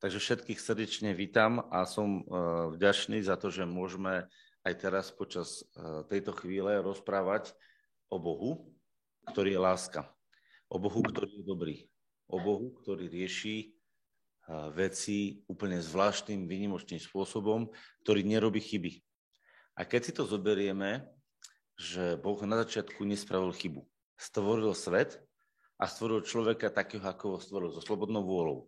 [0.00, 2.24] Takže všetkých srdečne vítam a som
[2.72, 4.24] vďačný za to, že môžeme
[4.64, 5.60] aj teraz počas
[6.08, 7.52] tejto chvíle rozprávať
[8.08, 8.72] o Bohu,
[9.28, 10.08] ktorý je láska.
[10.72, 11.76] O Bohu, ktorý je dobrý.
[12.32, 13.76] O Bohu, ktorý rieši
[14.72, 17.68] veci úplne zvláštnym, výnimočným spôsobom,
[18.00, 19.04] ktorý nerobí chyby.
[19.76, 21.04] A keď si to zoberieme,
[21.76, 23.84] že Boh na začiatku nespravil chybu.
[24.16, 25.20] Stvoril svet
[25.76, 28.64] a stvoril človeka takého, ako ho stvoril, so slobodnou vôľou.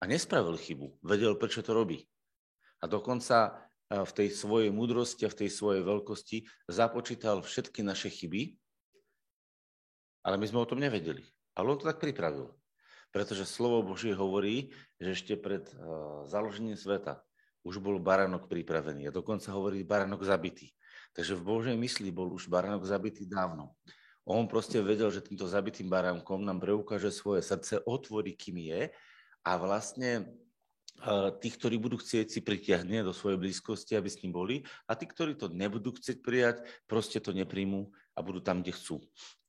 [0.00, 1.00] A nespravil chybu.
[1.04, 2.08] Vedel, prečo to robí.
[2.80, 8.56] A dokonca v tej svojej múdrosti a v tej svojej veľkosti započítal všetky naše chyby,
[10.24, 11.26] ale my sme o tom nevedeli.
[11.58, 12.54] Ale on to tak pripravil
[13.10, 14.70] pretože slovo Božie hovorí,
[15.02, 17.22] že ešte pred uh, založením sveta
[17.66, 20.72] už bol baranok pripravený a dokonca hovorí baranok zabitý.
[21.12, 23.76] Takže v Božej mysli bol už baranok zabitý dávno.
[24.24, 28.80] On proste vedel, že týmto zabitým baránkom nám preukáže svoje srdce, otvorí, kým je
[29.44, 30.28] a vlastne
[31.04, 34.96] uh, tých, ktorí budú chcieť, si pritiahne do svojej blízkosti, aby s ním boli a
[34.96, 39.00] tí, ktorí to nebudú chcieť prijať, proste to nepríjmú a budú tam, kde chcú.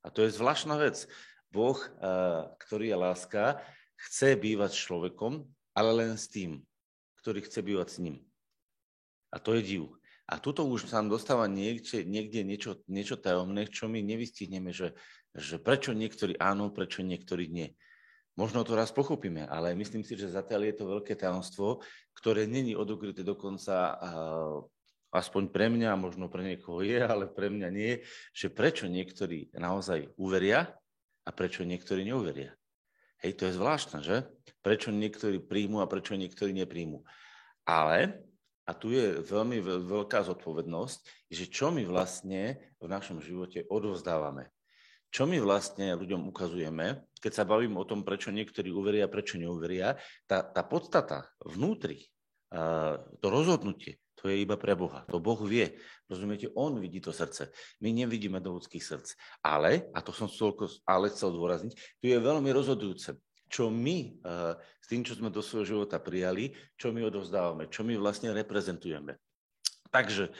[0.02, 1.06] A to je zvláštna vec.
[1.52, 3.60] Boh, eh, ktorý je láska,
[4.08, 5.44] chce bývať s človekom,
[5.76, 6.64] ale len s tým,
[7.20, 8.16] ktorý chce bývať s ním.
[9.30, 9.84] A to je div.
[10.26, 14.96] A tuto už sa nám dostáva niekde, niekde niečo, niečo tajomné, čo my nevystihneme, že,
[15.36, 17.76] že prečo niektorí áno, prečo niektorí nie.
[18.32, 21.84] Možno to raz pochopíme, ale myslím si, že zatiaľ je to veľké tajomstvo,
[22.16, 24.00] ktoré není odokryté dokonca
[25.12, 28.00] aspoň pre mňa, možno pre niekoho je, ale pre mňa nie,
[28.32, 30.72] že prečo niektorí naozaj uveria
[31.28, 32.56] a prečo niektorí neuveria.
[33.20, 34.26] Hej, to je zvláštne, že?
[34.64, 37.04] Prečo niektorí príjmu a prečo niektorí nepríjmu.
[37.68, 38.18] Ale,
[38.66, 44.50] a tu je veľmi veľká zodpovednosť, že čo my vlastne v našom živote odovzdávame.
[45.12, 50.00] Čo my vlastne ľuďom ukazujeme, keď sa bavím o tom, prečo niektorí uveria prečo neuveria,
[50.24, 52.08] tá, tá podstata vnútri,
[53.20, 55.04] to rozhodnutie, to je iba pre Boha.
[55.12, 55.76] To Boh vie.
[56.08, 56.48] Rozumiete?
[56.56, 57.52] On vidí to srdce.
[57.84, 59.12] My nevidíme do ľudských srdc.
[59.44, 63.18] Ale, a to som toľko, ale chcel dôrazniť, tu je veľmi rozhodujúce,
[63.52, 64.16] čo my
[64.80, 69.20] s tým, čo sme do svojho života prijali, čo my odovzdávame, čo my vlastne reprezentujeme.
[69.92, 70.32] Takže,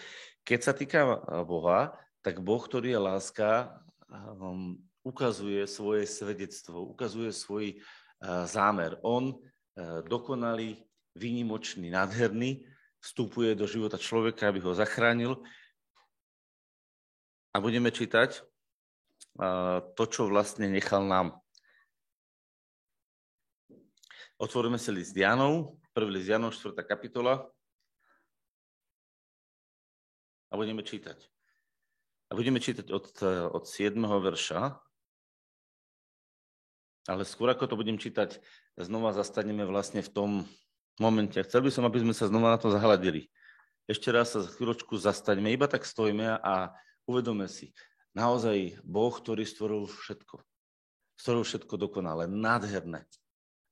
[0.49, 1.93] keď sa týka Boha,
[2.25, 3.69] tak Boh, ktorý je láska,
[4.13, 9.01] um, ukazuje svoje svedectvo, ukazuje svoj uh, zámer.
[9.03, 10.85] On uh, dokonalý,
[11.17, 12.65] výnimočný, nádherný,
[13.03, 15.43] vstupuje do života človeka, aby ho zachránil.
[17.53, 18.41] A budeme čítať
[19.97, 21.37] to, čo vlastne nechal nám.
[24.37, 26.75] Otvoríme si list Janov, prvý list Janov, 4.
[26.83, 27.47] kapitola.
[30.51, 31.32] A budeme čítať.
[32.33, 33.13] A budeme čítať od,
[33.53, 33.93] od 7.
[34.01, 34.81] verša.
[37.13, 38.41] Ale skôr ako to budem čítať,
[38.81, 40.31] znova zastaneme vlastne v tom
[40.97, 41.37] momente.
[41.45, 43.29] Chcel by som, aby sme sa znova na to zahľadili.
[43.85, 46.73] Ešte raz sa chvíľočku zastaňme, iba tak stojíme a
[47.05, 47.77] uvedome si.
[48.17, 50.41] Naozaj Boh, ktorý stvoril všetko.
[51.21, 53.05] Stvoril všetko dokonale, nádherné.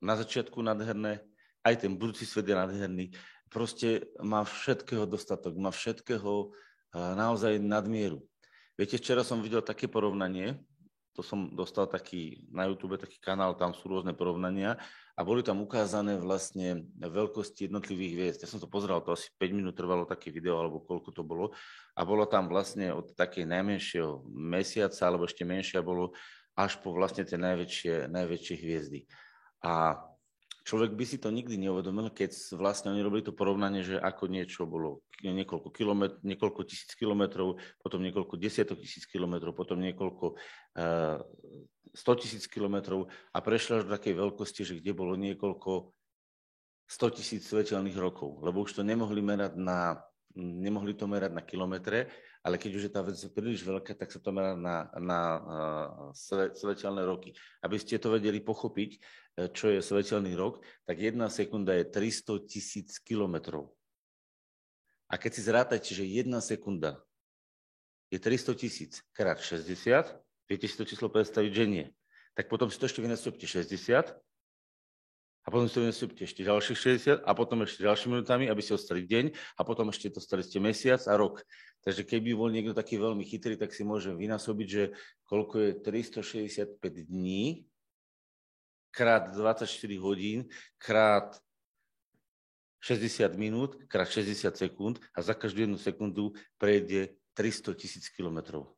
[0.04, 1.24] Na začiatku nádherné,
[1.64, 3.16] aj ten budúci svet je nádherný.
[3.48, 6.52] Proste má všetkého dostatok, má všetkého
[6.92, 8.20] naozaj nadmieru.
[8.80, 10.56] Viete, včera som videl také porovnanie,
[11.12, 14.80] to som dostal taký na YouTube taký kanál, tam sú rôzne porovnania
[15.12, 18.40] a boli tam ukázané vlastne veľkosti jednotlivých hviezd.
[18.40, 21.52] Ja som to pozeral, to asi 5 minút trvalo také video, alebo koľko to bolo.
[21.92, 26.16] A bolo tam vlastne od takej najmenšieho mesiaca, alebo ešte menšia bolo,
[26.56, 29.04] až po vlastne tie najväčšie, najväčšie hviezdy.
[29.60, 30.00] A
[30.70, 34.70] človek by si to nikdy neuvedomil, keď vlastne oni robili to porovnanie, že ako niečo
[34.70, 40.38] bolo niekoľko, kilometr, niekoľko tisíc kilometrov, potom niekoľko desiatok tisíc kilometrov, potom niekoľko
[40.78, 41.18] uh,
[41.90, 45.90] 100 tisíc kilometrov a prešlo až do takej veľkosti, že kde bolo niekoľko
[46.86, 49.98] 100 tisíc svetelných rokov, lebo už to nemohli merať na,
[50.38, 52.06] nemohli to merať na kilometre,
[52.40, 56.48] ale keď už je tá vec príliš veľká, tak sa to merá na, na uh,
[56.56, 57.36] svetelné roky.
[57.60, 58.96] Aby ste to vedeli pochopiť,
[59.40, 63.70] E, čo je svetelný rok, tak jedna sekunda je 300 tisíc kilometrov.
[65.10, 67.00] A keď si zrátate, že jedna sekunda
[68.10, 69.74] je 300 tisíc krát 60,
[70.46, 71.86] viete si to číslo predstaviť, že nie.
[72.34, 74.14] Tak potom si to ešte vynásobte 60
[75.40, 75.88] a potom si to
[76.20, 76.78] ešte ďalších
[77.24, 80.44] 60 a potom ešte ďalšími minutami, aby ste ostali deň a potom ešte to stali
[80.44, 81.40] ste mesiac a rok.
[81.80, 84.84] Takže keby bol niekto taký veľmi chytrý, tak si môže vynásobiť, že
[85.24, 86.76] koľko je 365
[87.08, 87.64] dní
[88.92, 89.64] krát 24
[90.02, 91.38] hodín, krát
[92.84, 98.68] 60 minút, krát 60 sekúnd a za každú jednu sekundu prejde 300 tisíc kilometrov.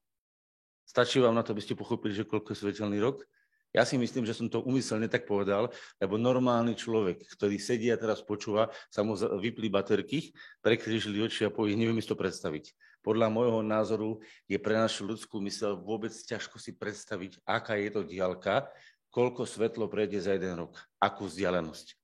[0.86, 3.24] Stačí vám na to, aby ste pochopili, že koľko je svetelný rok?
[3.72, 7.96] Ja si myslím, že som to umyselne tak povedal, lebo normálny človek, ktorý sedí a
[7.96, 12.76] teraz počúva, sa mu vyplí baterky, prekrižili oči a povie, neviem si to predstaviť.
[13.00, 18.00] Podľa môjho názoru je pre našu ľudskú mysel vôbec ťažko si predstaviť, aká je to
[18.04, 18.68] diálka,
[19.08, 21.96] koľko svetlo prejde za jeden rok, akú vzdialenosť.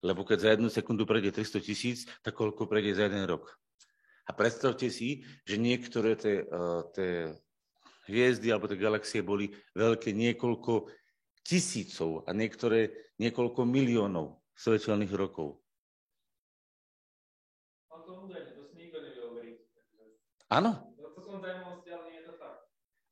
[0.00, 3.52] Lebo keď za jednu sekundu prejde 300 tisíc, tak koľko prejde za jeden rok.
[4.26, 7.38] A predstavte si, že niektoré tie, uh, tie
[8.06, 10.90] hviezdy alebo tie galaxie boli veľké niekoľko
[11.46, 12.90] tisícov a niektoré
[13.22, 15.62] niekoľko miliónov svetelných rokov.
[20.46, 20.94] Áno.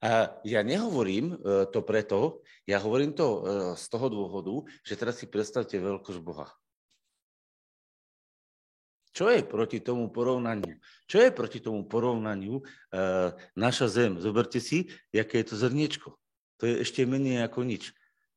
[0.04, 3.38] A ja nehovorím e, to preto, ja hovorím to e,
[3.72, 4.54] z toho dôvodu,
[4.84, 6.52] že teraz si predstavte veľkosť Boha.
[9.14, 10.74] Čo je proti tomu porovnaniu?
[11.06, 14.18] Čo je proti tomu porovnaniu uh, naša zem?
[14.18, 16.18] Zoberte si, aké je to zrniečko.
[16.58, 17.94] To je ešte menej ako nič.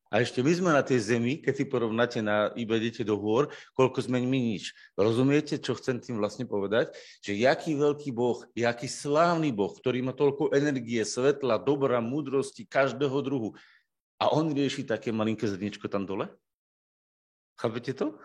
[0.07, 3.51] A ešte my sme na tej zemi, keď si porovnáte na, iba idete do hôr,
[3.75, 4.71] koľko sme my nič.
[4.95, 6.95] Rozumiete, čo chcem tým vlastne povedať?
[7.19, 13.19] Že jaký veľký Boh, jaký slávny Boh, ktorý má toľko energie, svetla, dobra, múdrosti, každého
[13.19, 13.50] druhu.
[14.15, 16.31] A on rieši také malinké zrniečko tam dole?
[17.59, 18.15] Chápete to?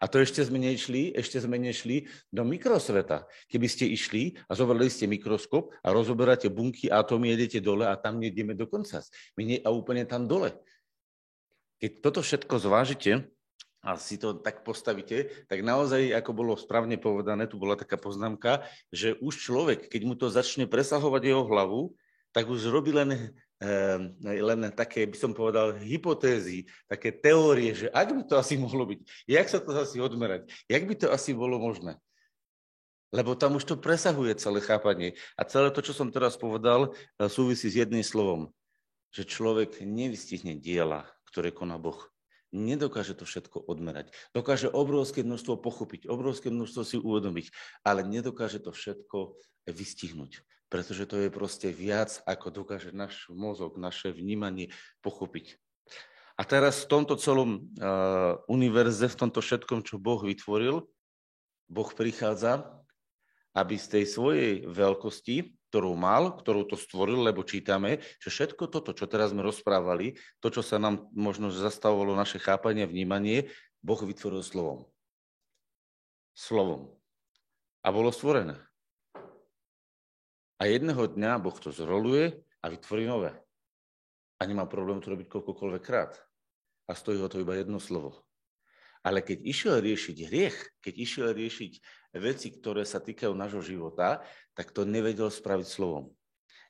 [0.00, 3.28] A to ešte sme nešli, ešte sme nešli do mikrosveta.
[3.52, 8.16] Keby ste išli a zobrali ste mikroskop a rozoberáte bunky, atómy, jedete dole a tam
[8.16, 9.04] nejdeme do konca.
[9.36, 10.56] My nie, a úplne tam dole.
[11.84, 13.28] Keď toto všetko zvážite
[13.84, 18.64] a si to tak postavíte, tak naozaj, ako bolo správne povedané, tu bola taká poznámka,
[18.88, 21.92] že už človek, keď mu to začne presahovať jeho hlavu,
[22.32, 23.36] tak už robí len
[24.24, 29.00] len také, by som povedal, hypotézy, také teórie, že ak by to asi mohlo byť,
[29.28, 32.00] jak sa to asi odmerať, jak by to asi bolo možné.
[33.12, 35.18] Lebo tam už to presahuje celé chápanie.
[35.34, 38.54] A celé to, čo som teraz povedal, e, súvisí s jedným slovom.
[39.10, 41.98] Že človek nevystihne diela, ktoré koná Boh.
[42.54, 44.14] Nedokáže to všetko odmerať.
[44.30, 47.50] Dokáže obrovské množstvo pochopiť, obrovské množstvo si uvedomiť,
[47.82, 49.34] ale nedokáže to všetko
[49.66, 54.70] vystihnúť pretože to je proste viac, ako dokáže náš mozog, naše vnímanie
[55.02, 55.58] pochopiť.
[56.38, 60.88] A teraz v tomto celom uh, univerze, v tomto všetkom, čo Boh vytvoril,
[61.68, 62.64] Boh prichádza,
[63.52, 68.94] aby z tej svojej veľkosti, ktorú mal, ktorú to stvoril, lebo čítame, že všetko toto,
[68.94, 73.50] čo teraz sme rozprávali, to, čo sa nám možno zastavovalo naše chápanie, vnímanie,
[73.82, 74.86] Boh vytvoril slovom.
[76.32, 76.94] Slovom.
[77.84, 78.69] A bolo stvorené.
[80.60, 83.32] A jedného dňa Boh to zroluje a vytvorí nové.
[84.36, 86.20] A nemá problém to robiť koľkokoľvek krát.
[86.84, 88.20] A stojí ho to iba jedno slovo.
[89.00, 91.72] Ale keď išiel riešiť hriech, keď išiel riešiť
[92.20, 94.20] veci, ktoré sa týkajú nášho života,
[94.52, 96.12] tak to nevedel spraviť slovom.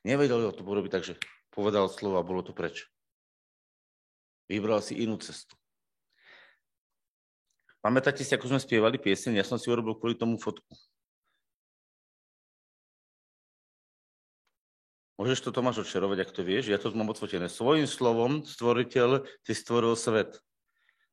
[0.07, 1.19] Nevedel to porobiť tak, že
[1.51, 2.87] povedal slovo a bolo to preč.
[4.47, 5.59] Vybral si inú cestu.
[7.83, 9.35] Pamätáte si, ako sme spievali pieseň?
[9.35, 10.71] Ja som si urobil kvôli tomu fotku.
[15.21, 17.45] Môžeš to Tomáš odšerovať, ak to vieš, ja to mám odfotené.
[17.45, 20.41] Svojím slovom stvoriteľ si stvoril svet.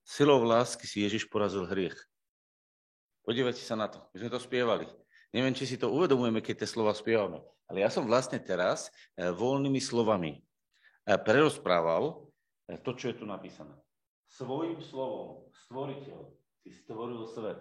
[0.00, 1.92] Silou lásky si Ježiš porazil hriech.
[3.28, 4.00] Podívajte sa na to.
[4.16, 4.88] My sme to spievali.
[5.36, 7.44] Neviem, či si to uvedomujeme, keď tie slova spievame.
[7.68, 10.40] Ale ja som vlastne teraz e, voľnými slovami e,
[11.20, 12.32] prerozprával
[12.64, 13.76] e, to, čo je tu napísané.
[14.24, 16.32] Svojím slovom stvoriteľ
[16.64, 17.60] si stvoril svet.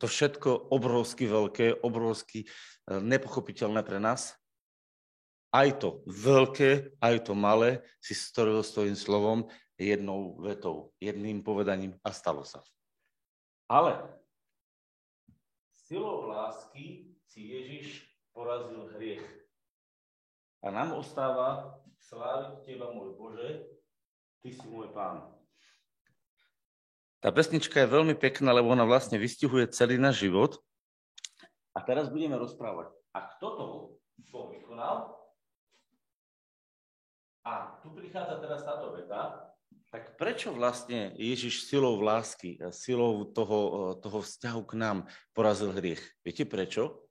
[0.00, 2.48] To všetko obrovsky veľké, obrovsky
[2.88, 4.32] nepochopiteľné pre nás.
[5.52, 9.38] Aj to veľké, aj to malé si stvoril svojím slovom
[9.76, 12.64] jednou vetou, jedným povedaním a stalo sa.
[13.68, 13.98] Ale
[15.74, 19.26] silou lásky si Ježiš porazil hriech.
[20.62, 23.68] A nám ostáva sláviť Teba, môj Bože,
[24.40, 25.39] Ty si môj Pán.
[27.20, 30.56] Tá pesnička je veľmi pekná, lebo ona vlastne vystihuje celý náš život
[31.76, 32.90] a teraz budeme rozprávať.
[33.14, 33.64] A kto to
[34.32, 35.16] Boh vykonal?
[37.46, 39.52] A tu prichádza teraz táto veta.
[39.90, 44.98] Tak prečo vlastne Ježiš silou lásky, silou toho, toho vzťahu k nám
[45.34, 46.02] porazil hriech?
[46.22, 47.06] Viete prečo?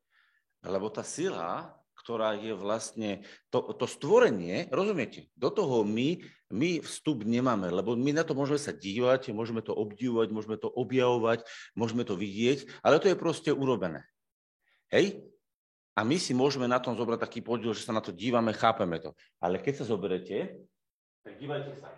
[0.64, 1.79] Lebo tá sila,
[2.10, 3.22] ktorá je vlastne
[3.54, 6.18] to, to stvorenie, rozumiete, do toho my,
[6.50, 10.74] my vstup nemáme, lebo my na to môžeme sa dívať, môžeme to obdivovať, môžeme to
[10.74, 11.46] objavovať,
[11.78, 14.02] môžeme to vidieť, ale to je proste urobené.
[14.90, 15.22] Hej?
[15.94, 18.98] A my si môžeme na tom zobrať taký podiel, že sa na to dívame, chápeme
[18.98, 19.14] to.
[19.38, 20.66] Ale keď sa zoberete,
[21.22, 21.94] tak dívajte sa.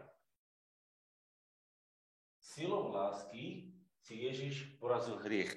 [2.44, 3.72] Silou lásky
[4.04, 5.56] si Ježiš porazil hriech.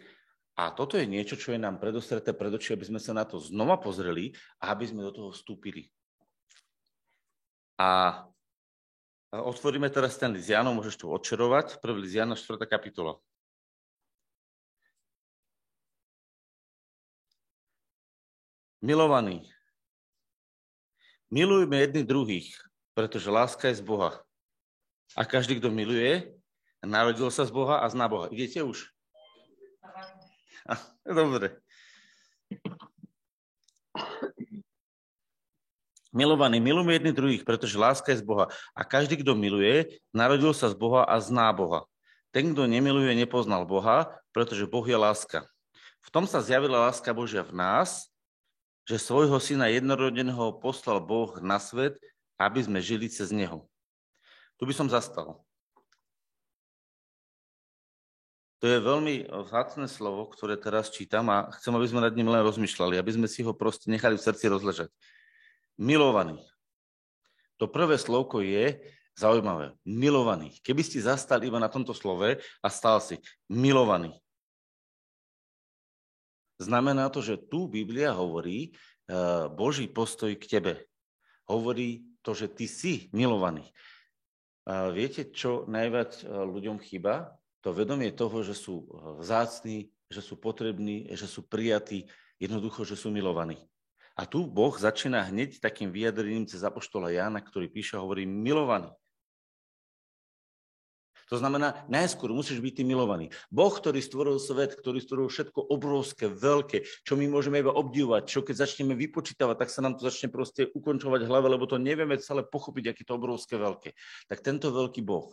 [0.55, 3.43] A toto je niečo, čo je nám predostreté pred oči, aby sme sa na to
[3.43, 5.91] znova pozreli a aby sme do toho vstúpili.
[7.75, 8.23] A
[9.35, 11.83] otvoríme teraz ten list Jánov, môžeš to odčerovať.
[11.83, 12.55] Prvý list Jána, 4.
[12.71, 13.19] kapitola.
[18.79, 19.51] Milovaní,
[21.35, 22.49] milujme jedných druhých,
[22.95, 24.23] pretože láska je z Boha.
[25.19, 26.31] A každý, kto miluje,
[26.85, 28.31] narodil sa z Boha a zná Boha.
[28.31, 28.94] Idete už?
[31.05, 31.61] Dobre.
[36.15, 38.47] Milovaní, milujme jedných druhých, pretože láska je z Boha.
[38.71, 41.91] A každý, kto miluje, narodil sa z Boha a zná Boha.
[42.31, 45.43] Ten, kto nemiluje, nepoznal Boha, pretože Boh je láska.
[46.07, 48.11] V tom sa zjavila láska Božia v nás,
[48.85, 51.97] že svojho syna jednorodeného poslal Boh na svet,
[52.39, 53.67] aby sme žili cez neho.
[54.61, 55.43] Tu by som zastal.
[58.65, 62.41] To je veľmi vzácne slovo, ktoré teraz čítam a chcem, aby sme nad ním len
[62.41, 64.89] rozmýšľali, aby sme si ho proste nechali v srdci rozležať
[65.77, 66.41] milovaný.
[67.61, 68.81] To prvé slovko je
[69.21, 69.77] zaujímavé.
[69.85, 70.57] Milovaný.
[70.65, 73.21] Keby ste zastal iba na tomto slove a stal si
[73.53, 74.17] milovaný.
[76.57, 80.89] Znamená to, že tu Biblia hovorí uh, Boží postoj k tebe.
[81.45, 83.69] Hovorí to, že ty si milovaný.
[84.97, 87.29] Viete, čo najviac uh, ľuďom chýba?
[87.65, 88.85] To vedomie toho, že sú
[89.25, 92.05] vzácní, že sú potrební, že sú prijatí,
[92.37, 93.57] jednoducho, že sú milovaní.
[94.15, 98.93] A tu Boh začína hneď takým vyjadrením cez Apoštola Jána, ktorý píše a hovorí milovaný.
[101.33, 103.33] To znamená, najskôr musíš byť ty milovaný.
[103.49, 108.45] Boh, ktorý stvoril svet, ktorý stvoril všetko obrovské, veľké, čo my môžeme iba obdivovať, čo
[108.45, 112.45] keď začneme vypočítavať, tak sa nám to začne proste ukončovať hlave, lebo to nevieme celé
[112.45, 113.97] pochopiť, aké to obrovské, veľké.
[114.29, 115.33] Tak tento veľký Boh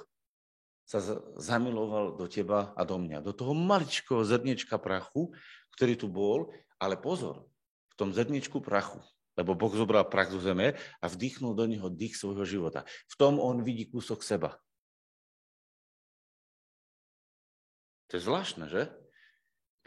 [0.92, 1.00] sa
[1.40, 5.32] zamiloval do teba a do mňa, do toho maličkého zrniečka prachu,
[5.80, 7.48] ktorý tu bol, ale pozor,
[7.88, 9.00] v tom zrničku prachu,
[9.40, 12.84] lebo Boh zobral prach zo zeme a vdýchnul do neho dých svojho života.
[13.08, 14.60] V tom on vidí kúsok seba.
[18.12, 18.92] To je zvláštne, že?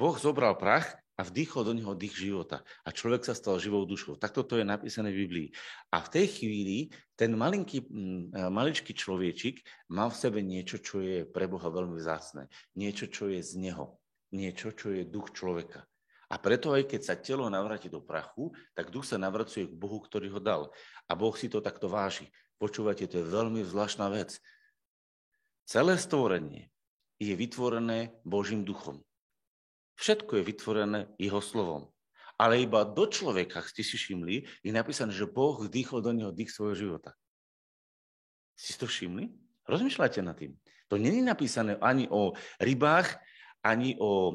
[0.00, 2.66] Boh zobral prach a vdýchol do neho dých života.
[2.82, 4.18] A človek sa stal živou dušou.
[4.18, 5.48] Takto to je napísané v Biblii.
[5.94, 9.62] A v tej chvíli ten malinký, mm, maličký človečik
[9.94, 12.50] má v sebe niečo, čo je pre Boha veľmi vzácne.
[12.74, 14.02] Niečo, čo je z neho.
[14.34, 15.86] Niečo, čo je duch človeka.
[16.26, 20.02] A preto aj keď sa telo navráti do prachu, tak duch sa navracuje k Bohu,
[20.02, 20.74] ktorý ho dal.
[21.06, 22.26] A Boh si to takto váži.
[22.58, 24.42] Počúvate, to je veľmi zvláštna vec.
[25.62, 26.74] Celé stvorenie
[27.22, 28.98] je vytvorené Božím duchom.
[29.94, 31.90] Všetko je vytvorené jeho slovom.
[32.34, 36.50] Ale iba do človeka, ste si všimli, je napísané, že Boh vdýchol do neho dých
[36.50, 37.14] svojho života.
[38.58, 39.30] Ste si to všimli?
[39.70, 40.58] Rozmýšľajte nad tým.
[40.90, 43.16] To není napísané ani o rybách,
[43.64, 44.34] ani o e,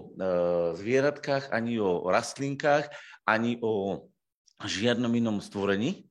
[0.80, 2.90] zvieratkách, ani o rastlinkách,
[3.28, 4.08] ani o
[4.66, 6.10] žiadnom inom stvorení,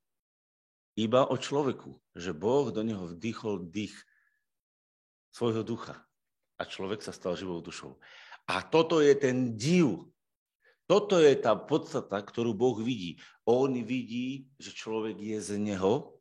[0.94, 3.94] iba o človeku, že Boh do neho vdýchol dých
[5.34, 6.06] svojho ducha
[6.58, 7.98] a človek sa stal živou dušou.
[8.48, 10.08] A toto je ten div.
[10.88, 13.20] Toto je tá podstata, ktorú Boh vidí.
[13.44, 16.18] On vidí, že človek je z neho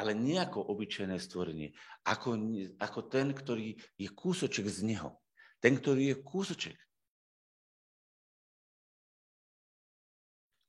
[0.00, 1.76] ale nie ako obyčajné stvorenie,
[2.08, 2.40] ako,
[2.80, 5.20] ako ten, ktorý je kúsoček z neho.
[5.60, 6.76] Ten, ktorý je kúsoček.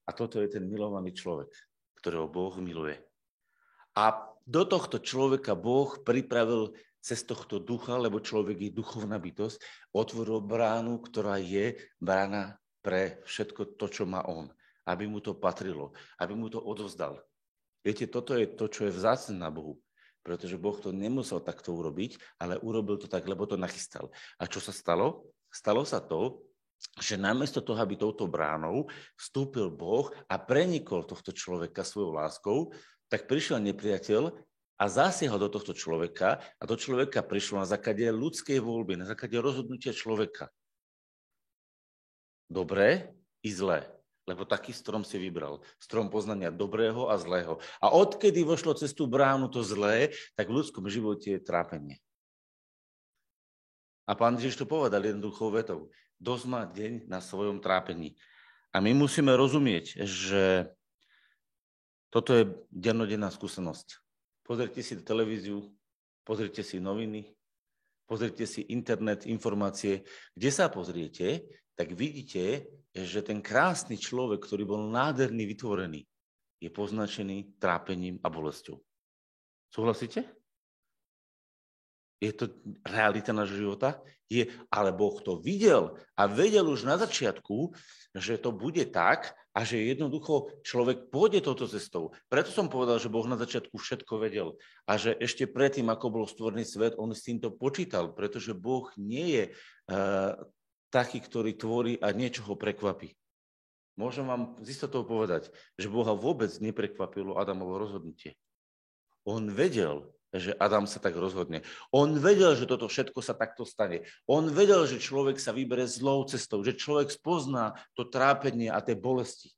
[0.04, 1.48] A toto je ten milovaný človek,
[2.04, 3.00] ktorého Boh miluje.
[3.96, 9.58] A do tohto človeka Boh pripravil cez tohto ducha, lebo človek je duchovná bytosť,
[9.92, 14.54] otvoril bránu, ktorá je brána pre všetko to, čo má on.
[14.86, 17.22] Aby mu to patrilo, aby mu to odovzdal.
[17.82, 19.82] Viete, toto je to, čo je vzácne na Bohu.
[20.22, 24.14] Pretože Boh to nemusel takto urobiť, ale urobil to tak, lebo to nachystal.
[24.38, 25.26] A čo sa stalo?
[25.50, 26.46] Stalo sa to,
[27.02, 32.58] že namiesto toho, aby touto bránou vstúpil Boh a prenikol tohto človeka svojou láskou,
[33.10, 34.34] tak prišiel nepriateľ
[34.82, 39.38] a zasiahol do tohto človeka a do človeka prišlo na základe ľudskej voľby, na základe
[39.38, 40.50] rozhodnutia človeka.
[42.50, 43.14] Dobré
[43.46, 43.86] i zlé
[44.30, 45.60] lebo taký strom si vybral.
[45.82, 47.58] Strom poznania dobrého a zlého.
[47.82, 51.98] A odkedy vošlo cez tú bránu to zlé, tak v ľudskom živote je trápenie.
[54.06, 55.90] A pán Ježiš to povedal jednoduchou vetou.
[56.22, 58.16] Dosť má deň na svojom trápení.
[58.72, 60.70] A my musíme rozumieť, že
[62.14, 64.00] toto je dennodenná skúsenosť.
[64.52, 65.64] Pozrite si televíziu,
[66.28, 67.24] pozrite si noviny,
[68.04, 70.04] pozrite si internet, informácie.
[70.36, 76.04] Kde sa pozriete, tak vidíte, že ten krásny človek, ktorý bol nádherný, vytvorený,
[76.60, 78.76] je poznačený trápením a bolesťou.
[79.72, 80.28] Súhlasíte?
[82.20, 82.52] Je to
[82.84, 84.04] realita nášho života?
[84.28, 87.72] Je, ale Boh to videl a vedel už na začiatku,
[88.20, 92.16] že to bude tak a že jednoducho človek pôjde touto cestou.
[92.32, 94.56] Preto som povedal, že Boh na začiatku všetko vedel
[94.88, 99.28] a že ešte predtým, ako bol stvorený svet, on s týmto počítal, pretože Boh nie
[99.36, 100.40] je uh,
[100.88, 103.12] taký, ktorý tvorí a niečo ho prekvapí.
[104.00, 108.40] Môžem vám z istotou povedať, že Boha vôbec neprekvapilo Adamovo rozhodnutie.
[109.28, 111.60] On vedel, že Adam sa tak rozhodne.
[111.92, 114.08] On vedel, že toto všetko sa takto stane.
[114.24, 118.96] On vedel, že človek sa vybere zlou cestou, že človek spozná to trápenie a tie
[118.96, 119.52] bolesti.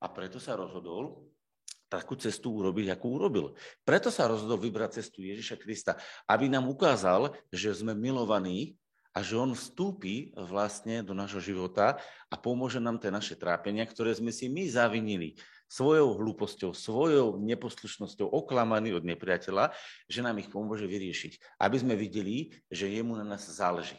[0.00, 1.28] A preto sa rozhodol
[1.88, 3.54] takú cestu urobiť, akú urobil.
[3.84, 5.92] Preto sa rozhodol vybrať cestu Ježiša Krista,
[6.26, 8.74] aby nám ukázal, že sme milovaní
[9.14, 14.10] a že on vstúpi vlastne do nášho života a pomôže nám tie naše trápenia, ktoré
[14.10, 15.38] sme si my zavinili
[15.74, 19.74] svojou hlúposťou, svojou neposlušnosťou oklamaní od nepriateľa,
[20.06, 21.58] že nám ich pomôže vyriešiť.
[21.58, 23.98] Aby sme videli, že jemu na nás záleží.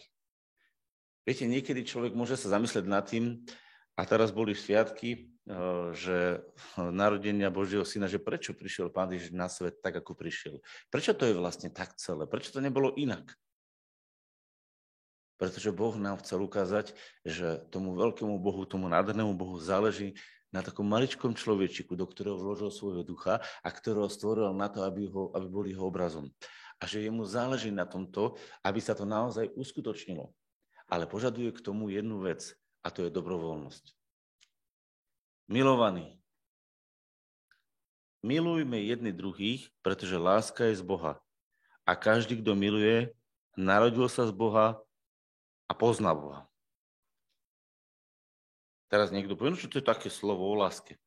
[1.28, 3.44] Viete, niekedy človek môže sa zamyslieť nad tým,
[3.96, 5.24] a teraz boli sviatky, eh,
[5.96, 6.44] že
[6.76, 10.60] narodenia Božieho syna, že prečo prišiel Pán Ježiš na svet tak, ako prišiel.
[10.92, 12.28] Prečo to je vlastne tak celé?
[12.28, 13.32] Prečo to nebolo inak?
[15.36, 16.96] Pretože Boh nám chcel ukázať,
[17.28, 20.16] že tomu veľkému Bohu, tomu nádhernému Bohu záleží
[20.56, 25.12] na takom maličkom človečiku, do ktorého vložil svojho ducha a ktorého stvoril na to, aby,
[25.12, 26.32] ho, aby bol jeho obrazom.
[26.80, 30.32] A že jemu záleží na tomto, aby sa to naozaj uskutočnilo.
[30.88, 33.92] Ale požaduje k tomu jednu vec, a to je dobrovoľnosť.
[35.52, 36.16] Milovaní,
[38.24, 41.20] milujme jedni druhých, pretože láska je z Boha.
[41.84, 43.12] A každý, kto miluje,
[43.60, 44.80] narodil sa z Boha
[45.68, 46.48] a pozná Boha.
[48.90, 50.98] Teraz niekto povie, no čo to je také slovo o láske.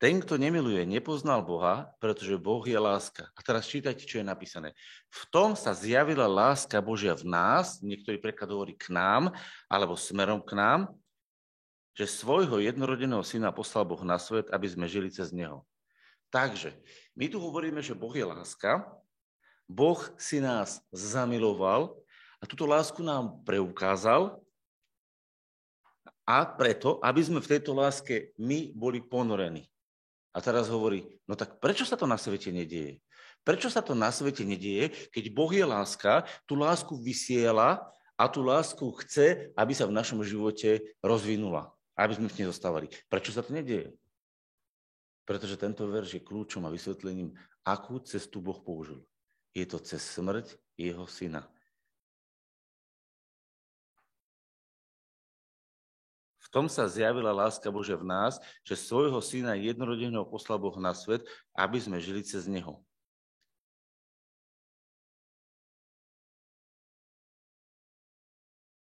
[0.00, 3.28] Ten, kto nemiluje, nepoznal Boha, pretože Boh je láska.
[3.36, 4.72] A teraz čítajte, čo je napísané.
[5.12, 9.28] V tom sa zjavila láska Božia v nás, niektorý preklad hovorí k nám,
[9.68, 10.80] alebo smerom k nám,
[11.92, 15.68] že svojho jednorodeného syna poslal Boh na svet, aby sme žili cez neho.
[16.32, 16.72] Takže,
[17.12, 18.80] my tu hovoríme, že Boh je láska,
[19.68, 21.92] Boh si nás zamiloval
[22.40, 24.40] a túto lásku nám preukázal
[26.30, 29.66] a preto, aby sme v tejto láske my boli ponorení.
[30.30, 33.02] A teraz hovorí, no tak prečo sa to na svete nedieje?
[33.42, 37.82] Prečo sa to na svete nedieje, keď Boh je láska, tú lásku vysiela
[38.14, 42.86] a tú lásku chce, aby sa v našom živote rozvinula, aby sme v nej zostávali.
[43.10, 43.90] Prečo sa to nedieje?
[45.26, 47.34] Pretože tento verš je kľúčom a vysvetlením,
[47.66, 49.02] akú cestu Boh použil.
[49.50, 51.50] Je to cez smrť jeho syna.
[56.50, 61.22] Tom sa zjavila láska Bože v nás, že svojho syna jednorodeného poslal Boh na svet,
[61.54, 62.82] aby sme žili cez neho.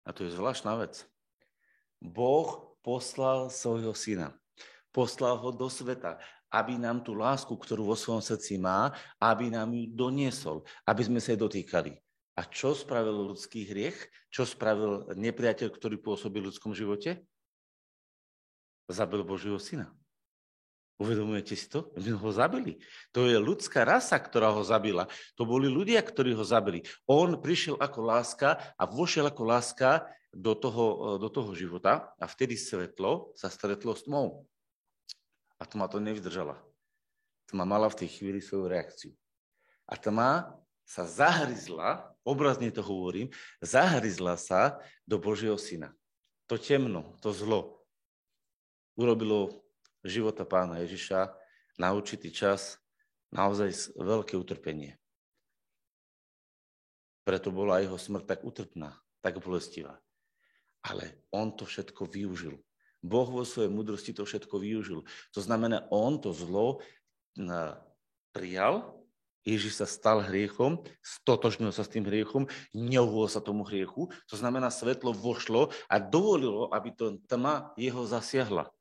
[0.04, 1.08] A to je zvláštna vec.
[2.04, 4.36] Boh poslal svojho syna.
[4.91, 6.19] Poslal ho do sveta,
[6.52, 11.17] aby nám tú lásku, ktorú vo svojom srdci má, aby nám ju doniesol, aby sme
[11.23, 11.97] sa jej dotýkali.
[12.38, 13.97] A čo spravil ľudský hriech?
[14.30, 17.23] Čo spravil nepriateľ, ktorý pôsobil v ľudskom živote?
[18.89, 19.91] Zabil Božieho syna.
[21.02, 21.89] Uvedomujete si to?
[21.98, 22.78] My ho zabili.
[23.12, 25.10] To je ľudská rasa, ktorá ho zabila.
[25.36, 26.86] To boli ľudia, ktorí ho zabili.
[27.10, 32.56] On prišiel ako láska a vošiel ako láska do toho, do toho života a vtedy
[32.56, 34.46] svetlo sa stretlo s tmou.
[35.58, 36.62] A tma to nevydržala.
[37.50, 39.12] Tma mala v tej chvíli svoju reakciu.
[39.89, 40.56] A tma
[40.88, 43.28] sa zahryzla, obrazne to hovorím,
[43.60, 45.91] zahryzla sa do Božieho syna.
[46.48, 47.83] To temno, to zlo,
[48.93, 49.63] urobilo
[50.03, 51.32] života pána Ježiša
[51.79, 52.77] na určitý čas
[53.34, 54.99] naozaj veľké utrpenie.
[57.23, 59.97] Preto bola jeho smrť tak utrpná, tak bolestivá.
[60.84, 62.60] Ale on to všetko využil.
[62.99, 65.08] Boh vo svojej múdrosti to všetko využil.
[65.32, 66.84] To znamená, on to zlo
[68.36, 69.03] prijal,
[69.43, 74.71] Ježiš sa stal hriechom, stotožnil sa s tým hriechom, neuhol sa tomu hriechu, to znamená,
[74.71, 78.71] svetlo vošlo a dovolilo, aby to tma jeho zasiahla.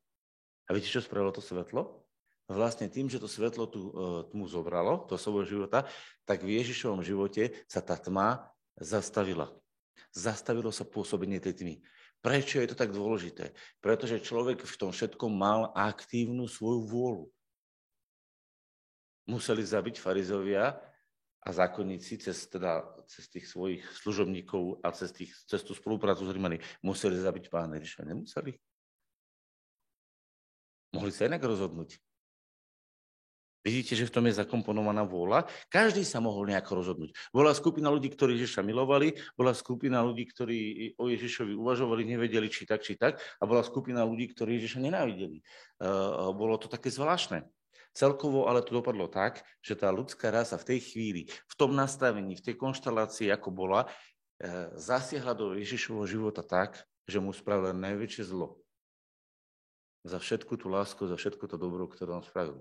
[0.67, 2.03] A viete, čo spravilo to svetlo?
[2.51, 3.91] Vlastne tým, že to svetlo tú e,
[4.31, 5.87] tmu zobralo do svojho života,
[6.27, 9.47] tak v Ježišovom živote sa tá tma zastavila.
[10.11, 11.75] Zastavilo sa pôsobenie tej tmy.
[12.23, 13.51] Prečo je to tak dôležité?
[13.83, 17.25] Pretože človek v tom všetkom mal aktívnu svoju vôľu.
[19.27, 20.75] Museli zabiť farizovia
[21.43, 26.31] a zákonníci cez, teda, cez tých svojich služobníkov a cez, tých, cez tú spoluprácu s
[26.31, 26.59] Rímani.
[26.79, 28.07] Museli zabiť pána Ježiša.
[28.07, 28.55] Nemuseli.
[30.93, 31.97] Mohli sa inak rozhodnúť.
[33.63, 35.47] Vidíte, že v tom je zakomponovaná vôľa.
[35.71, 37.15] Každý sa mohol nejako rozhodnúť.
[37.31, 40.59] Bola skupina ľudí, ktorí Ježiša milovali, bola skupina ľudí, ktorí
[40.99, 45.39] o Ježišovi uvažovali, nevedeli, či tak, či tak, a bola skupina ľudí, ktorí Ježiša nenávideli.
[45.79, 47.47] Uh, bolo to také zvláštne.
[47.95, 52.35] Celkovo ale to dopadlo tak, že tá ľudská rasa v tej chvíli, v tom nastavení,
[52.35, 58.27] v tej konštelácii, ako bola, uh, zasiahla do Ježišovho života tak, že mu spravila najväčšie
[58.27, 58.59] zlo.
[60.03, 62.59] Za všetku tú lásku, za všetko to dobro, ktoré on spravil.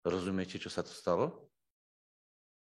[0.00, 1.52] Rozumiete, čo sa to stalo?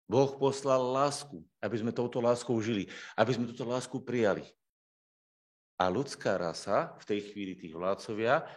[0.10, 4.42] Boh poslal lásku, aby sme touto láskou žili, aby sme túto lásku prijali.
[5.78, 8.50] A ľudská rasa, v tej chvíli tých vládcovia,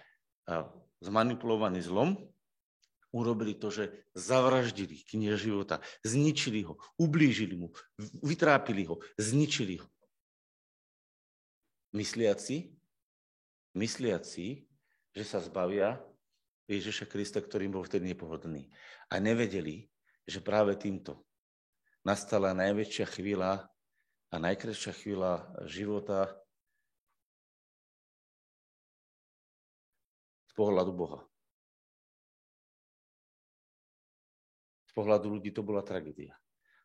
[1.04, 2.16] zmanipulovaní zlom,
[3.12, 7.74] urobili to, že zavraždili knieža života, zničili ho, ublížili mu,
[8.24, 9.88] vytrápili ho, zničili ho.
[11.92, 12.70] Mysliaci,
[13.74, 14.69] mysliaci,
[15.14, 15.98] že sa zbavia
[16.70, 18.70] Ježiša Krista, ktorým bol vtedy nepohodlný.
[19.10, 19.90] A nevedeli,
[20.22, 21.26] že práve týmto
[22.06, 23.66] nastala najväčšia chvíľa
[24.30, 26.30] a najkrajšia chvíľa života
[30.46, 31.20] z pohľadu Boha.
[34.86, 36.38] Z pohľadu ľudí to bola tragédia.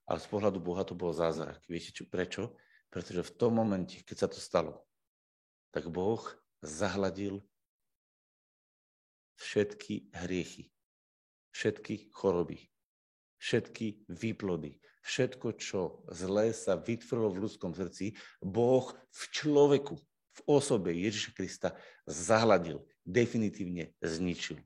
[0.06, 1.62] Ale z pohľadu Boha to bol zázrak.
[1.66, 2.54] Viete čo, prečo?
[2.90, 4.86] Pretože v tom momente, keď sa to stalo,
[5.74, 6.22] tak Boh
[6.62, 7.42] zahladil
[9.36, 10.72] všetky hriechy,
[11.52, 12.60] všetky choroby,
[13.40, 19.96] všetky výplody, všetko, čo zlé sa vytvorilo v ľudskom srdci, Boh v človeku,
[20.36, 21.70] v osobe Ježiša Krista
[22.10, 24.60] zahladil, definitívne zničil.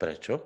[0.00, 0.42] Prečo?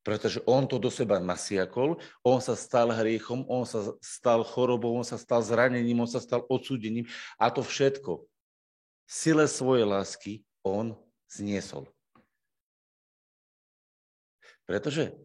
[0.00, 5.04] Pretože on to do seba nasiakol, on sa stal hriechom, on sa stal chorobou, on
[5.04, 7.04] sa stal zranením, on sa stal odsúdením
[7.36, 8.24] a to všetko
[9.10, 10.94] sile svojej lásky on
[11.26, 11.90] zniesol.
[14.62, 15.18] Pretože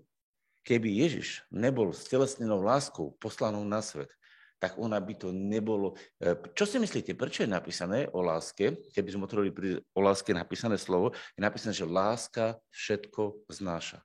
[0.66, 4.10] keby Ježiš nebol s telesnenou láskou poslanou na svet,
[4.58, 5.94] tak ona by to nebolo...
[6.18, 10.34] E, čo si myslíte, prečo je napísané o láske, keby sme otvorili pri o láske
[10.34, 14.02] napísané slovo, je napísané, že láska všetko znáša.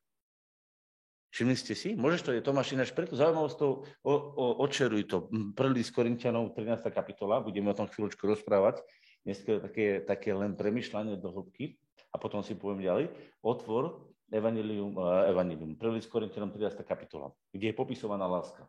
[1.30, 1.94] Všimli ste si?
[1.94, 5.30] Môžeš to, je Tomáš ináč, preto zaujímavosť to, o, o, očeruj to.
[5.54, 6.90] Prvý z Korintianov, 13.
[6.90, 8.82] kapitola, budeme o tom chvíľočku rozprávať.
[9.20, 11.76] Dneska také, také len premyšľanie do hĺbky
[12.10, 13.04] a potom si poviem ďalej.
[13.44, 14.96] Otvor Evangelium,
[15.28, 16.08] Evangelium 1.
[16.08, 16.80] Korintianom 13.
[16.86, 18.64] kapitola, kde je popisovaná láska.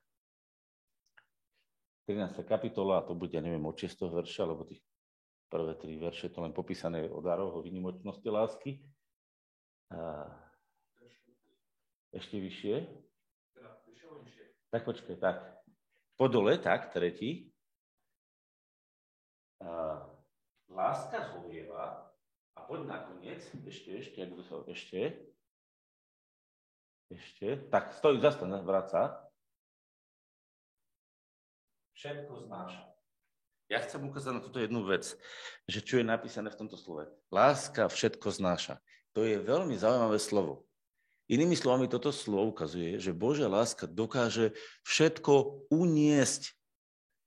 [2.10, 2.44] 13.
[2.44, 3.96] kapitola, a to bude, neviem, od 6.
[4.10, 4.84] verša, alebo tých
[5.48, 8.84] prvé tri verše, to len popísané o daroch, o vynimočnosti lásky.
[9.94, 10.28] A
[12.12, 12.76] ešte vyššie?
[14.72, 15.38] Tak počkaj, tak.
[16.20, 16.28] Po
[16.60, 17.52] tak, tretí.
[19.62, 20.02] A
[20.72, 22.12] láska zhovieva
[22.56, 25.00] a poď nakoniec, ešte, ešte, ak to sa, ešte,
[27.12, 29.28] ešte, tak stojí, zastane, vráca.
[31.96, 32.92] Všetko znáša.
[33.72, 35.16] Ja chcem ukázať na túto jednu vec,
[35.64, 37.08] že čo je napísané v tomto slove.
[37.32, 38.84] Láska všetko znáša.
[39.16, 40.68] To je veľmi zaujímavé slovo.
[41.32, 44.52] Inými slovami, toto slovo ukazuje, že Božia láska dokáže
[44.84, 46.52] všetko uniesť,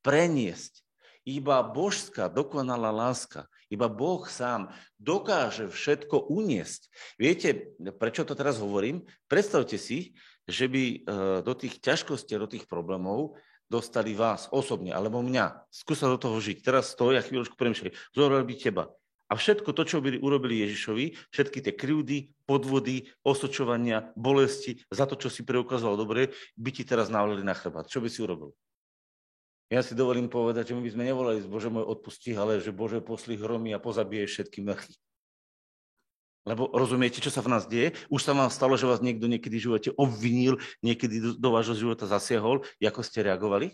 [0.05, 0.84] preniesť.
[1.25, 4.69] Iba božská dokonalá láska, iba Boh sám
[5.01, 6.93] dokáže všetko uniesť.
[7.17, 9.09] Viete, prečo to teraz hovorím?
[9.25, 10.13] Predstavte si,
[10.45, 10.97] že by e,
[11.41, 13.41] do tých ťažkostí, do tých problémov
[13.73, 15.65] dostali vás osobne, alebo mňa.
[15.73, 16.61] Skúsa do toho žiť.
[16.61, 17.97] Teraz to ja chvíľočku premýšľaj.
[18.13, 18.85] Zobrali by teba.
[19.33, 25.17] A všetko to, čo by urobili Ježišovi, všetky tie krivdy, podvody, osočovania, bolesti, za to,
[25.17, 27.89] čo si preukazoval dobre, by ti teraz navlili na chrbát.
[27.89, 28.53] Čo by si urobil?
[29.73, 32.69] Ja si dovolím povedať, že my by sme nevolali z Bože môj odpustí, ale že
[32.69, 34.95] Bože poslí hromy a pozabije všetky mrchy.
[36.45, 37.97] Lebo rozumiete, čo sa v nás deje?
[38.13, 41.73] Už sa vám stalo, že vás niekto niekedy v živote obvinil, niekedy do, do vášho
[41.73, 42.61] života zasiahol.
[42.85, 43.73] Ako ste reagovali?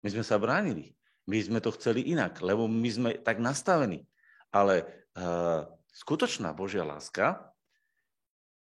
[0.00, 0.96] My sme sa bránili.
[1.28, 4.08] My sme to chceli inak, lebo my sme tak nastavení.
[4.48, 7.51] Ale uh, skutočná Božia láska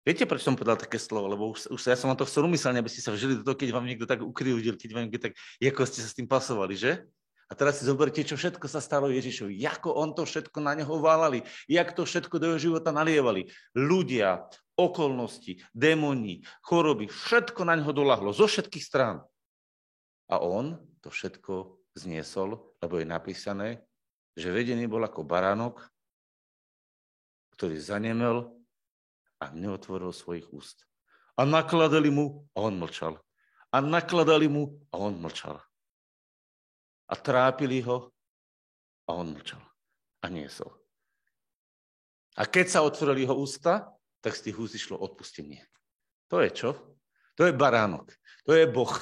[0.08, 1.28] Viete, prečo som povedal také slovo?
[1.28, 3.60] Lebo už, už ja som vám to chcel umyselne, aby ste sa vžili do toho,
[3.60, 6.80] keď vám niekto tak ukryvdil, keď vám niekto tak, ako ste sa s tým pasovali,
[6.80, 7.04] že?
[7.48, 9.60] A teraz si zoberte, čo všetko sa stalo Ježišovi.
[9.68, 11.44] Ako on to všetko na neho válali.
[11.68, 13.52] Jak to všetko do jeho života nalievali.
[13.76, 14.48] Ľudia,
[14.80, 18.32] okolnosti, démoni, choroby, všetko na neho dolahlo.
[18.32, 19.28] Zo všetkých strán.
[20.32, 23.84] A on to všetko zniesol, lebo je napísané,
[24.40, 25.84] že vedený bol ako baránok,
[27.60, 28.57] ktorý zanemel
[29.42, 30.86] a neotvoril svojich úst.
[31.38, 33.22] A nakladali mu a on mlčal.
[33.70, 35.62] A nakladali mu a on mlčal.
[37.08, 38.10] A trápili ho
[39.06, 39.62] a on mlčal.
[40.22, 40.74] A niesol.
[42.38, 45.62] A keď sa otvorili jeho ústa, tak z tých úst išlo odpustenie.
[46.30, 46.70] To je čo?
[47.38, 48.14] To je baránok.
[48.50, 48.94] To je Boh.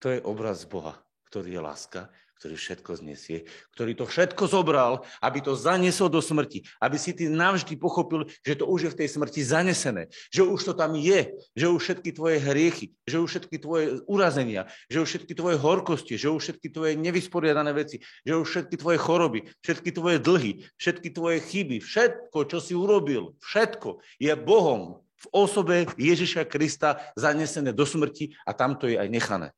[0.00, 0.96] To je obraz Boha,
[1.28, 2.00] ktorý je láska,
[2.40, 3.44] ktorý všetko znesie,
[3.76, 8.56] ktorý to všetko zobral, aby to zaniesol do smrti, aby si ty navždy pochopil, že
[8.56, 12.16] to už je v tej smrti zanesené, že už to tam je, že už všetky
[12.16, 16.68] tvoje hriechy, že už všetky tvoje urazenia, že už všetky tvoje horkosti, že už všetky
[16.72, 22.38] tvoje nevysporiadané veci, že už všetky tvoje choroby, všetky tvoje dlhy, všetky tvoje chyby, všetko,
[22.48, 28.88] čo si urobil, všetko je Bohom v osobe Ježiša Krista zanesené do smrti a tamto
[28.88, 29.52] je aj nechané.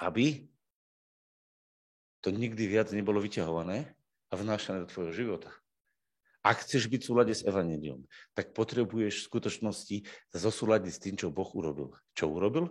[0.00, 0.48] Aby
[2.20, 3.94] to nikdy viac nebolo vyťahované
[4.28, 5.50] a vnášané do tvojho života.
[6.42, 9.96] Ak chceš byť v súlade s Evangelium, tak potrebuješ v skutočnosti
[10.32, 11.92] zosúľadiť s tým, čo Boh urobil.
[12.14, 12.70] Čo urobil?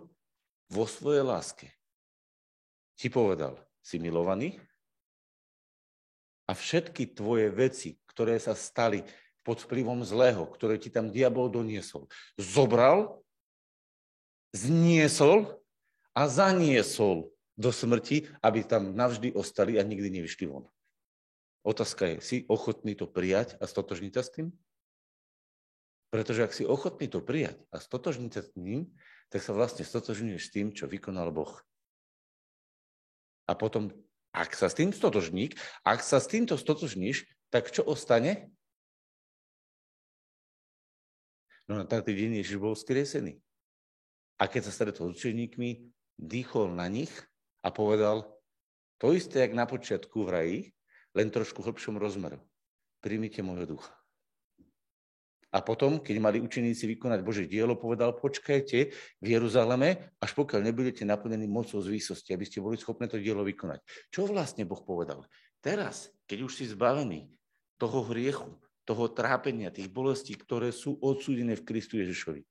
[0.72, 1.68] Vo svojej láske.
[2.98, 4.58] Ti povedal, si milovaný
[6.48, 9.04] a všetky tvoje veci, ktoré sa stali
[9.46, 12.04] pod vplyvom zlého, ktoré ti tam diabol doniesol,
[12.36, 13.22] zobral,
[14.52, 15.60] zniesol
[16.12, 20.70] a zaniesol do smrti, aby tam navždy ostali a nikdy nevyšli von.
[21.66, 24.54] Otázka je, si ochotný to prijať a stotožniť sa s tým?
[26.08, 28.88] Pretože ak si ochotný to prijať a stotožniť sa s tým,
[29.28, 31.52] tak sa vlastne stotožňuješ s tým, čo vykonal Boh.
[33.44, 33.92] A potom,
[34.32, 38.48] ak sa s tým stotožník, ak sa s týmto stotožníš, tak čo ostane?
[41.68, 43.36] No na taký deň Ježiš bol skriesený.
[44.40, 47.12] A keď sa stretol s učeníkmi, dýchol na nich
[47.62, 48.26] a povedal,
[48.98, 50.58] to isté, jak na počiatku v raji,
[51.14, 52.42] len trošku hlbšom rozmeru.
[52.98, 53.94] Príjmite môjho ducha.
[55.48, 58.78] A potom, keď mali učeníci vykonať Bože dielo, povedal, počkajte
[59.22, 63.40] v Jeruzaleme, až pokiaľ nebudete naplnení mocou z výsosti, aby ste boli schopné to dielo
[63.48, 63.80] vykonať.
[64.12, 65.24] Čo vlastne Boh povedal?
[65.64, 67.32] Teraz, keď už si zbavený
[67.80, 72.44] toho hriechu, toho trápenia, tých bolestí, ktoré sú odsúdené v Kristu Ježišovi,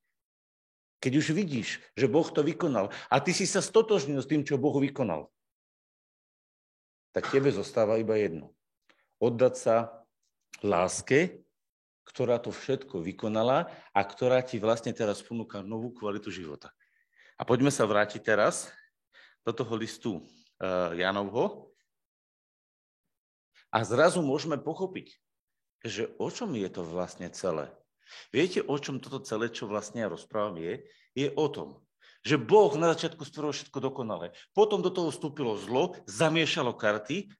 [0.97, 4.57] keď už vidíš, že Boh to vykonal a ty si sa stotožnil s tým, čo
[4.57, 5.29] Boh vykonal,
[7.13, 8.53] tak tebe zostáva iba jedno.
[9.17, 9.75] Oddať sa
[10.61, 11.41] láske,
[12.07, 16.73] ktorá to všetko vykonala a ktorá ti vlastne teraz ponúka novú kvalitu života.
[17.37, 18.73] A poďme sa vrátiť teraz
[19.45, 21.69] do toho listu uh, Janovho.
[23.69, 25.19] A zrazu môžeme pochopiť,
[25.85, 27.69] že o čom je to vlastne celé.
[28.31, 30.83] Viete, o čom toto celé, čo vlastne ja rozprávam, je?
[31.17, 31.81] Je o tom,
[32.21, 34.35] že Boh na začiatku stvoril všetko dokonale.
[34.51, 37.31] Potom do toho vstúpilo zlo, zamiešalo karty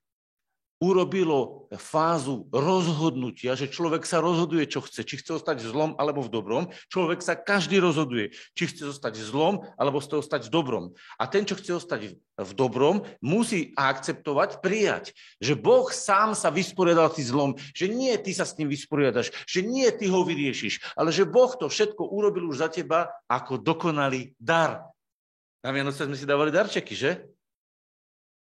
[0.78, 6.22] urobilo fázu rozhodnutia, že človek sa rozhoduje, čo chce, či chce ostať v zlom alebo
[6.22, 6.64] v dobrom.
[6.86, 10.84] Človek sa každý rozhoduje, či chce zostať v zlom alebo chce ostať v dobrom.
[11.18, 12.00] A ten, čo chce ostať
[12.38, 15.10] v dobrom, musí akceptovať, prijať,
[15.42, 19.66] že Boh sám sa vysporiadal tým zlom, že nie ty sa s ním vysporiadaš, že
[19.66, 24.38] nie ty ho vyriešiš, ale že Boh to všetko urobil už za teba ako dokonalý
[24.38, 24.86] dar.
[25.58, 27.37] Na Vianoce sme si dávali darčeky, že?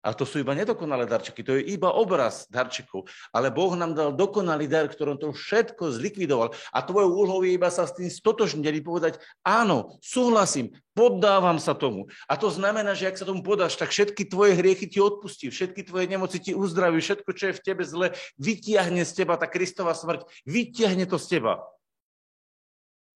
[0.05, 3.09] A to sú iba nedokonalé darčeky, to je iba obraz darčekov.
[3.33, 6.53] Ale Boh nám dal dokonalý dar, ktorom to všetko zlikvidoval.
[6.77, 12.13] A tvojou úlohou je iba sa s tým stotožniť povedať, áno, súhlasím, poddávam sa tomu.
[12.29, 15.89] A to znamená, že ak sa tomu podáš, tak všetky tvoje hriechy ti odpustí, všetky
[15.89, 19.97] tvoje nemoci ti uzdraví, všetko, čo je v tebe zle, vytiahne z teba tá Kristova
[19.97, 21.65] smrť, vytiahne to z teba.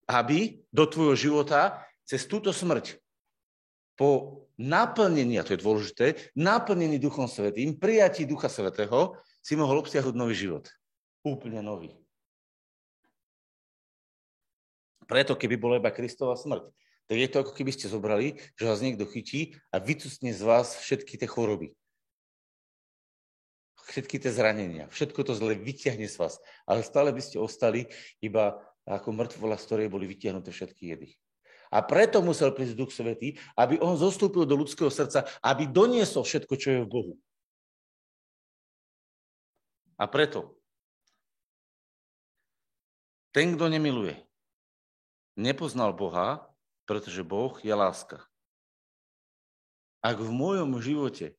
[0.09, 2.97] Aby do tvojho života cez túto smrť
[3.93, 10.15] po naplnení, a to je dôležité, naplnení Duchom Svetým, prijatí Ducha Svetého, si mohol obsiahnuť
[10.19, 10.67] nový život.
[11.23, 11.95] Úplne nový.
[15.07, 16.69] Preto, keby bola iba Kristova smrť,
[17.09, 20.77] tak je to ako keby ste zobrali, že vás niekto chytí a vycusne z vás
[20.77, 21.73] všetky tie choroby.
[23.89, 26.37] Všetky tie zranenia, všetko to zle vyťahne z vás.
[26.69, 27.89] Ale stále by ste ostali
[28.21, 31.17] iba ako mŕtvola, z ktorej boli vyťahnuté všetky jedy.
[31.69, 36.53] A preto musel prísť Duch Svetý, aby on zostúpil do ľudského srdca, aby doniesol všetko,
[36.57, 37.13] čo je v Bohu.
[39.99, 40.57] A preto
[43.29, 44.17] ten, kto nemiluje,
[45.37, 46.49] nepoznal Boha,
[46.89, 48.25] pretože Boh je láska.
[50.01, 51.37] Ak v mojom živote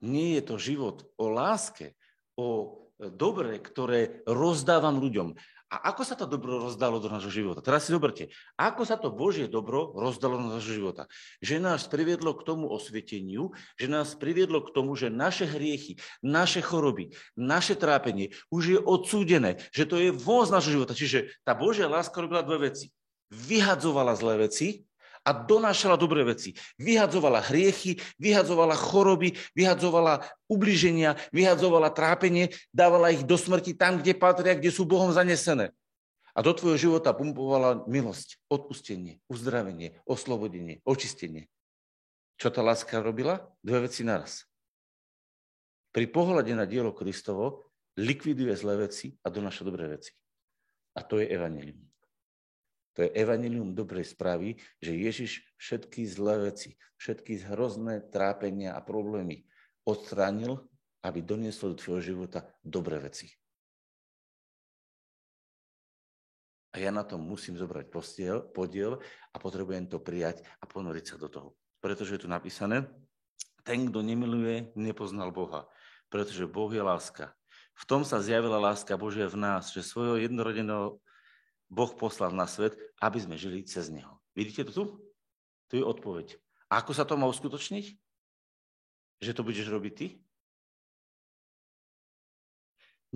[0.00, 1.92] nie je to život o láske,
[2.38, 7.58] o dobre, ktoré rozdávam ľuďom, a ako sa to dobro rozdalo do nášho života?
[7.58, 11.10] Teraz si zoberte, ako sa to Božie dobro rozdalo do nášho života?
[11.42, 16.62] Že nás priviedlo k tomu osvieteniu, že nás priviedlo k tomu, že naše hriechy, naše
[16.62, 20.94] choroby, naše trápenie už je odsúdené, že to je von z nášho života.
[20.94, 22.94] Čiže tá Božia láska robila dve veci.
[23.34, 24.86] Vyhadzovala zlé veci
[25.26, 26.54] a donášala dobré veci.
[26.78, 34.54] Vyhadzovala hriechy, vyhadzovala choroby, vyhadzovala ubliženia, vyhadzovala trápenie, dávala ich do smrti tam, kde patria,
[34.54, 35.74] kde sú Bohom zanesené.
[36.36, 41.50] A do tvojho života pumpovala milosť, odpustenie, uzdravenie, oslobodenie, očistenie.
[42.36, 43.50] Čo tá láska robila?
[43.64, 44.44] Dve veci naraz.
[45.96, 50.12] Pri pohľade na dielo Kristovo likviduje zlé veci a donáša dobré veci.
[50.92, 51.85] A to je evanilium.
[52.96, 59.44] To je evanilium dobrej správy, že Ježiš všetky zlé veci, všetky hrozné trápenia a problémy
[59.84, 60.64] odstránil,
[61.04, 63.30] aby doniesol do tvojho života dobré veci.
[66.72, 69.00] A ja na tom musím zobrať postiel, podiel
[69.32, 71.48] a potrebujem to prijať a ponoriť sa do toho.
[71.80, 72.84] Pretože je tu napísané,
[73.64, 75.68] ten, kto nemiluje, nepoznal Boha.
[76.12, 77.32] Pretože Boh je láska.
[77.76, 81.00] V tom sa zjavila láska Božia v nás, že svojho jednorodeného
[81.66, 84.22] Boh poslal na svet, aby sme žili cez Neho.
[84.36, 84.84] Vidíte to tu?
[85.66, 86.38] Tu je odpoveď.
[86.70, 87.98] A ako sa to má uskutočniť?
[89.22, 90.06] Že to budeš robiť ty?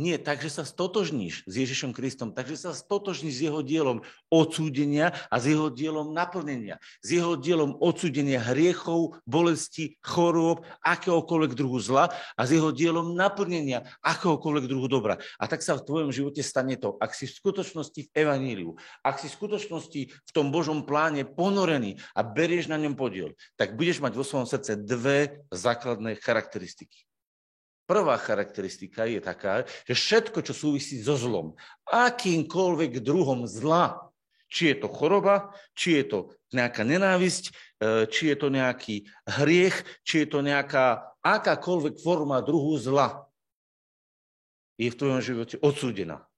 [0.01, 4.01] Nie, takže sa stotožníš s Ježišom Kristom, takže sa stotožníš s jeho dielom
[4.33, 11.77] odsúdenia a s jeho dielom naplnenia, s jeho dielom odsúdenia hriechov, bolesti, chorôb, akéhokoľvek druhu
[11.85, 15.21] zla a s jeho dielom naplnenia akéhokoľvek druhu dobra.
[15.37, 19.21] A tak sa v tvojom živote stane to, ak si v skutočnosti v evaníliu, ak
[19.21, 24.01] si v skutočnosti v tom Božom pláne ponorený a berieš na ňom podiel, tak budeš
[24.01, 27.10] mať vo svojom srdce dve základné charakteristiky.
[27.91, 31.59] Prvá charakteristika je taká, že všetko, čo súvisí so zlom,
[31.91, 34.07] akýmkoľvek druhom zla,
[34.47, 36.19] či je to choroba, či je to
[36.55, 37.53] nejaká nenávisť, e,
[38.07, 39.75] či je to nejaký hriech,
[40.07, 43.27] či je to nejaká akákoľvek forma druhu zla,
[44.79, 46.31] je v tvojom živote odsúdená.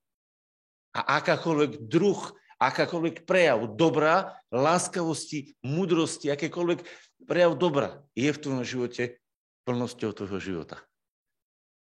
[0.96, 2.32] A akákoľvek druh,
[2.64, 6.80] akákoľvek prejav dobra, láskavosti, mudrosti, akékoľvek
[7.28, 9.20] prejav dobra je v tvojom živote
[9.68, 10.80] plnosťou tvojho života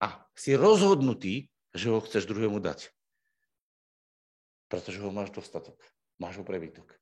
[0.03, 2.93] a si rozhodnutý, že ho chceš druhému dať.
[4.67, 5.79] Pretože ho máš dostatok.
[6.17, 6.97] Máš ho prebytok.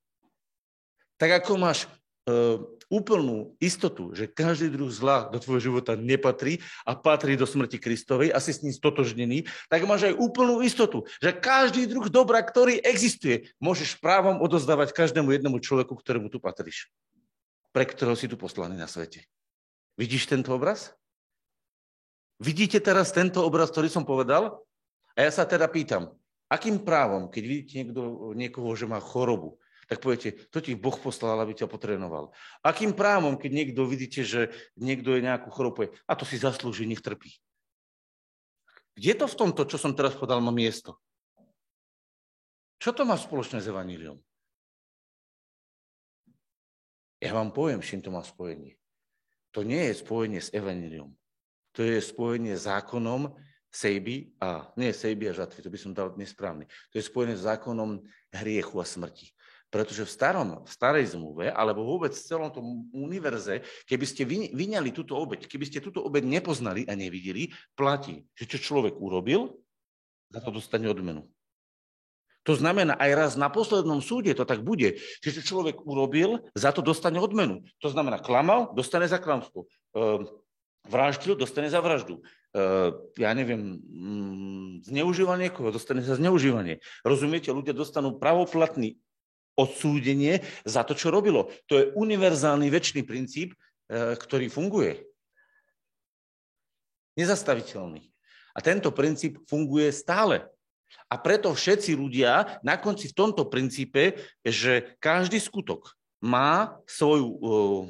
[1.17, 1.87] Tak ako máš
[2.27, 2.59] uh,
[2.91, 8.35] úplnú istotu, že každý druh zla do tvojho života nepatrí a patrí do smrti Kristovej
[8.35, 12.83] a si s ním stotožnený, tak máš aj úplnú istotu, že každý druh dobra, ktorý
[12.83, 16.91] existuje, môžeš právom odozdávať každému jednému človeku, ktorému tu patríš.
[17.71, 19.27] Pre ktorého si tu poslaný na svete.
[19.95, 20.95] Vidíš tento obraz?
[22.43, 24.59] Vidíte teraz tento obraz, ktorý som povedal?
[25.15, 26.11] A ja sa teda pýtam,
[26.51, 28.01] akým právom, keď vidíte niekto,
[28.35, 32.35] niekoho, že má chorobu, tak poviete, to ti Boh poslal, aby ťa potrénoval.
[32.65, 37.05] Akým právom, keď niekto vidíte, že niekto je nejakú chorobu, a to si zaslúži, nech
[37.05, 37.31] trpí.
[38.99, 40.99] Kde to v tomto, čo som teraz povedal, má miesto?
[42.83, 44.19] Čo to má spoločné s Evaníliom?
[47.23, 48.77] Ja vám poviem, s čím to má spojenie.
[49.55, 51.15] To nie je spojenie s Evaníliom
[51.75, 53.35] to je spojenie zákonom
[53.75, 56.71] sejby a nie sejby a žatvy, to by som dal nesprávny.
[56.95, 57.99] To je spojené s zákonom
[58.31, 59.35] hriechu a smrti.
[59.75, 64.23] Pretože v, starom, v starej zmluve, alebo vôbec v celom tom univerze, keby ste
[64.55, 69.59] vyňali túto obeď, keby ste túto obeď nepoznali a nevideli, platí, že čo človek urobil,
[70.31, 71.27] za to dostane odmenu.
[72.45, 76.71] To znamená, aj raz na poslednom súde to tak bude, že čo človek urobil, za
[76.71, 77.65] to dostane odmenu.
[77.81, 79.65] To znamená, klamal, dostane za klamstvo.
[79.97, 80.29] Ehm,
[80.85, 82.21] vraždil, dostane za vraždu.
[82.55, 86.79] Uh, ja neviem, mm, zneužíval niekoho, dostane za zneužívanie.
[87.03, 89.01] Rozumiete, ľudia dostanú pravoplatný
[89.59, 91.51] odsúdenie za to, čo robilo.
[91.67, 95.03] To je univerzálny väčší princíp, uh, ktorý funguje.
[97.19, 98.07] Nezastaviteľný.
[98.55, 100.47] A tento princíp funguje stále.
[101.11, 104.15] A preto všetci ľudia na konci v tomto princípe,
[104.47, 105.91] že každý skutok,
[106.25, 107.85] má svoju uh,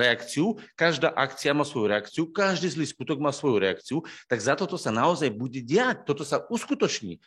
[0.00, 4.80] reakciu, každá akcia má svoju reakciu, každý zlý skutok má svoju reakciu, tak za toto
[4.80, 7.20] sa naozaj bude diať, toto sa uskutoční.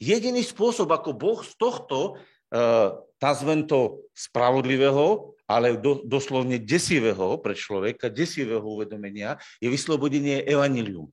[0.00, 7.52] Jediný spôsob, ako Boh z tohto, uh, nazvem to spravodlivého, ale do, doslovne desivého pre
[7.52, 11.12] človeka, desivého uvedomenia, je vyslobodenie evanilium.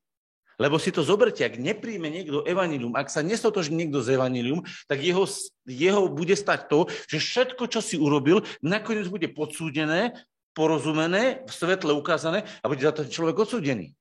[0.55, 5.03] Lebo si to zoberte, ak nepríjme niekto evanilium, ak sa nestotoží niekto z evanilium, tak
[5.03, 5.27] jeho,
[5.67, 10.15] jeho bude stať to, že všetko, čo si urobil, nakoniec bude podsúdené,
[10.55, 13.91] porozumené, v svetle ukázané a bude za to človek odsúdený.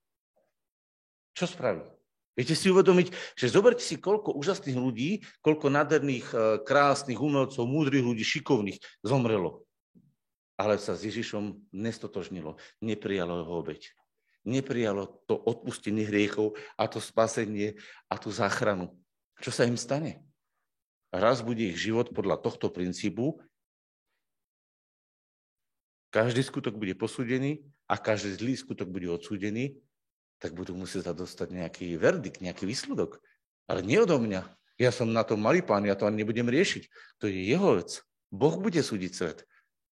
[1.34, 1.82] Čo spraví?
[2.34, 8.02] Viete si uvedomiť, že zoberte si, koľko úžasných ľudí, koľko nádherných, eh, krásnych umelcov, múdrych
[8.02, 9.66] ľudí, šikovných zomrelo.
[10.54, 13.90] Ale sa s Ježišom nestotožnilo, neprijalo jeho obeď
[14.44, 18.92] neprijalo to odpustenie hriechov a to spasenie a tú záchranu.
[19.40, 20.22] Čo sa im stane?
[21.10, 23.40] Raz bude ich život podľa tohto princípu
[26.14, 29.82] každý skutok bude posúdený a každý zlý skutok bude odsúdený,
[30.38, 33.18] tak budú musieť dostať nejaký verdikt, nejaký výsledok.
[33.66, 34.46] Ale nie odo mňa.
[34.78, 36.86] Ja som na to malý pán, ja to ani nebudem riešiť.
[37.18, 37.98] To je jeho vec.
[38.30, 39.38] Boh bude súdiť svet.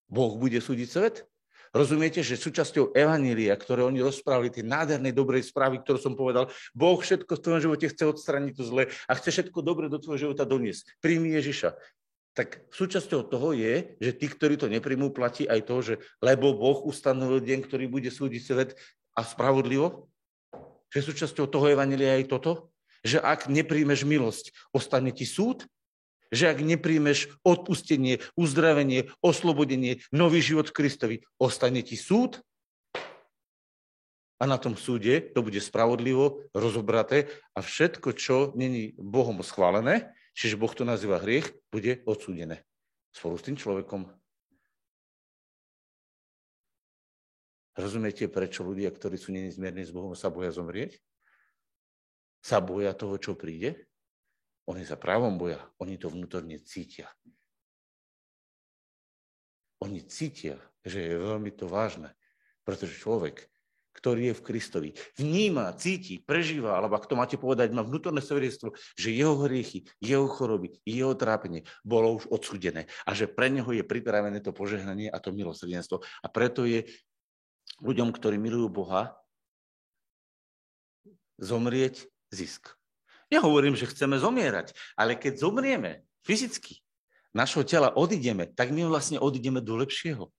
[0.07, 1.27] Boh bude súdiť svet.
[1.73, 7.01] Rozumiete, že súčasťou Evanília, ktoré oni rozprávali, tie nádherné dobrej správy, ktorú som povedal, Boh
[7.01, 10.45] všetko v tvojom živote chce odstraniť to zle a chce všetko dobre do tvojho života
[10.45, 11.01] doniesť.
[11.01, 11.73] Príjmi Ježiša.
[12.37, 16.85] Tak súčasťou toho je, že tí, ktorí to nepríjmú, platí aj to, že lebo Boh
[16.85, 18.69] ustanovil deň, ktorý bude súdiť svet
[19.17, 20.13] a spravodlivo.
[20.93, 22.69] Že súčasťou toho Evanília je aj toto,
[23.01, 25.65] že ak nepríjmeš milosť, ostane ti súd
[26.33, 32.41] že ak nepríjmeš odpustenie, uzdravenie, oslobodenie, nový život Kristovi, ostane ti súd
[34.41, 40.59] a na tom súde to bude spravodlivo rozobraté a všetko, čo není Bohom schválené, čiže
[40.59, 42.65] Boh to nazýva hriech, bude odsúdené
[43.13, 44.09] spolu s tým človekom.
[47.73, 51.01] Rozumiete, prečo ľudia, ktorí sú nenizmierni s Bohom, sa boja zomrieť?
[52.45, 53.89] Sa boja toho, čo príde?
[54.63, 57.11] Oni sa právom boja, oni to vnútorne cítia.
[59.83, 60.55] Oni cítia,
[60.87, 62.15] že je veľmi to vážne,
[62.63, 63.51] pretože človek,
[63.93, 64.89] ktorý je v Kristovi,
[65.19, 70.25] vníma, cíti, prežíva, alebo ak to máte povedať, má vnútorné svedectvo, že jeho hriechy, jeho
[70.31, 75.19] choroby, jeho trápenie bolo už odsúdené a že pre neho je pripravené to požehnanie a
[75.19, 75.99] to milosrdenstvo.
[76.23, 76.87] A preto je
[77.83, 79.19] ľuďom, ktorí milujú Boha,
[81.37, 82.79] zomrieť zisk.
[83.33, 86.85] Nehovorím, že chceme zomierať, ale keď zomrieme fyzicky,
[87.33, 90.29] našho tela odídeme, tak my vlastne odídeme do lepšieho.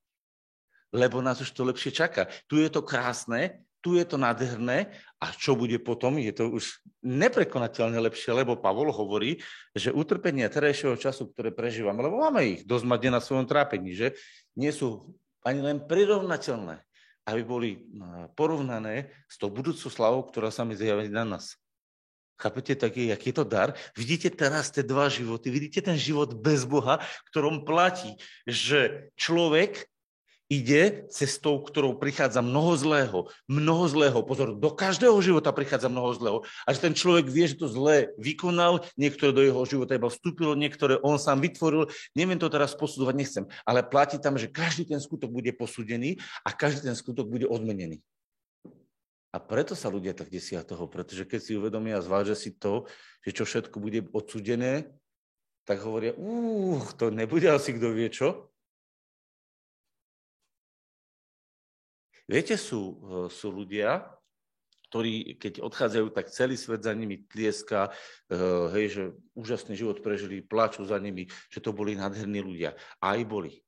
[0.95, 2.31] Lebo nás už to lepšie čaká.
[2.47, 6.81] Tu je to krásne, tu je to nádherné a čo bude potom, je to už
[7.05, 9.43] neprekonateľne lepšie, lebo Pavol hovorí,
[9.77, 14.17] že utrpenia terajšieho času, ktoré prežívame, lebo máme ich dosť mať na svojom trápení, že
[14.57, 15.13] nie sú
[15.45, 16.81] ani len prirovnateľné,
[17.29, 17.69] aby boli
[18.33, 21.53] porovnané s tou budúcou slavou, ktorá sa mi zjaví na nás.
[22.35, 23.79] Chápete, taký, aký je to dar?
[23.95, 26.99] Vidíte teraz tie dva životy, vidíte ten život bez Boha,
[27.31, 29.87] ktorom platí, že človek
[30.45, 33.19] ide cestou, ktorou prichádza mnoho zlého.
[33.49, 34.19] Mnoho zlého.
[34.21, 36.37] Pozor, do každého života prichádza mnoho zlého.
[36.69, 40.53] A že ten človek vie, že to zlé vykonal, niektoré do jeho života iba vstúpilo,
[40.53, 41.89] niektoré on sám vytvoril.
[42.13, 43.43] Neviem to teraz posudovať, nechcem.
[43.65, 48.05] Ale platí tam, že každý ten skutok bude posúdený a každý ten skutok bude odmenený.
[49.35, 52.87] A preto sa ľudia tak desia toho, pretože keď si uvedomia a zvážia si to,
[53.19, 54.87] že čo všetko bude odsudené,
[55.67, 58.47] tak hovoria, úh, to nebude asi kto vie čo.
[62.31, 64.07] Viete, sú, eh, sú ľudia,
[64.87, 68.39] ktorí, keď odchádzajú, tak celý svet za nimi tlieska, eh,
[68.71, 69.03] hej, že
[69.35, 72.71] úžasný život prežili, plačú za nimi, že to boli nádherní ľudia.
[73.03, 73.59] Aj boli.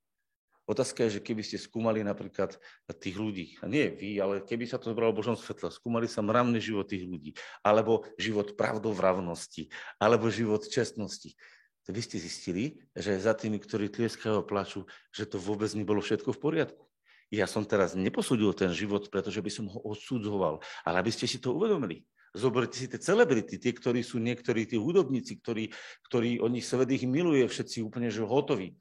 [0.68, 2.60] Otázka je, že keby ste skúmali napríklad
[3.00, 6.92] tých ľudí, nie vy, ale keby sa to zobralo Božom svetle, skúmali sa mravný život
[6.92, 7.32] tých ľudí,
[7.64, 11.40] alebo život pravdovravnosti, alebo život čestnosti,
[11.88, 14.84] to by ste zistili, že za tými, ktorí tlieskajú a plačú,
[15.16, 16.84] že to vôbec nebolo všetko v poriadku.
[17.32, 21.40] Ja som teraz neposúdil ten život, pretože by som ho odsudzoval, ale aby ste si
[21.40, 22.04] to uvedomili.
[22.36, 25.72] Zoberte si tie celebrity, tie, ktorí sú niektorí tí hudobníci, ktorí,
[26.12, 28.76] ktorí oni svet ich miluje, všetci úplne že hotoví.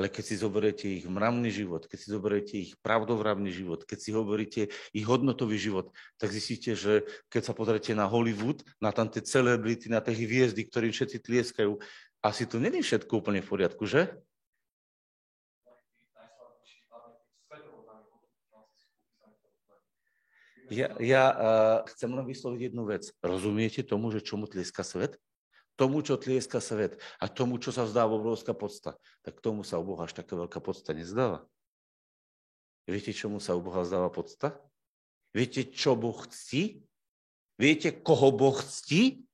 [0.00, 4.16] Ale keď si zoberiete ich mravný život, keď si zoberiete ich pravdovravný život, keď si
[4.16, 9.20] hovoríte ich hodnotový život, tak zistíte, že keď sa pozriete na Hollywood, na tam tie
[9.20, 11.76] celebrity, na tie hviezdy, ktorým všetci tlieskajú,
[12.24, 14.08] asi to není všetko úplne v poriadku, že?
[20.72, 23.12] Ja, ja uh, chcem len vysloviť jednu vec.
[23.20, 25.20] Rozumiete tomu, že čomu tlieska svet?
[25.80, 29.84] Tomu, čo tlieska svet a tomu, čo sa vzdáva obrovská podsta, tak tomu sa u
[29.88, 31.48] Boha až taká veľká podsta nezdáva.
[32.84, 34.60] Viete, čomu sa u Boha zdáva podsta?
[35.32, 36.84] Viete, čo Boh ctí?
[37.56, 39.24] Viete, koho Boh ctí?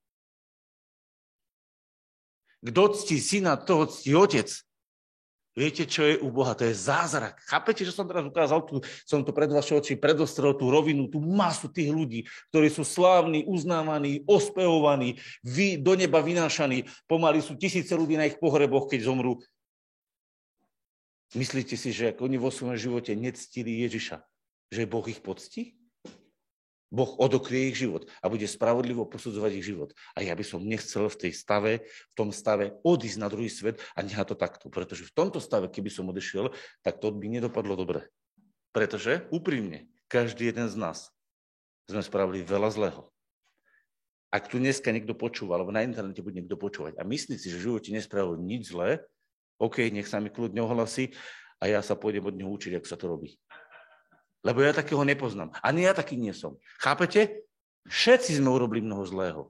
[2.63, 4.47] Kto ctí syna, toho ctí otec.
[5.57, 6.53] Viete, čo je u Boha?
[6.53, 7.41] To je zázrak.
[7.49, 11.17] Chápete, že som teraz ukázal, tu, som to pred vaše oči predostrel, tú rovinu, tú
[11.17, 16.85] masu tých ľudí, ktorí sú slávni, uznávaní, ospevovaní, vy, do neba vynášaní.
[17.09, 19.41] Pomaly sú tisíce ľudí na ich pohreboch, keď zomrú.
[21.33, 24.21] Myslíte si, že oni vo svojom živote nectili Ježiša,
[24.69, 25.81] že Boh ich poctí?
[26.97, 29.93] Boh odokrie ich život a bude spravodlivo posudzovať ich život.
[30.17, 33.85] A ja by som nechcel v tej stave, v tom stave odísť na druhý svet
[33.93, 34.67] a nechať to takto.
[34.73, 38.09] Pretože v tomto stave, keby som odešiel, tak to by nedopadlo dobre.
[38.73, 41.13] Pretože, úprimne, každý jeden z nás
[41.85, 43.13] sme spravili veľa zlého.
[44.33, 47.61] Ak tu dneska niekto počúva, alebo na internete bude niekto počúvať a myslí si, že
[47.63, 49.05] v živote nespravil nič zlé,
[49.57, 51.15] OK, nech sa mi kľudne ohlasí
[51.63, 53.39] a ja sa pôjdem od neho učiť, ako sa to robí.
[54.47, 55.51] Lebo ja takého nepoznám.
[55.59, 56.55] Ani ja taký nie som.
[56.79, 57.43] Chápete?
[57.91, 59.43] Všetci sme urobili mnoho zlého.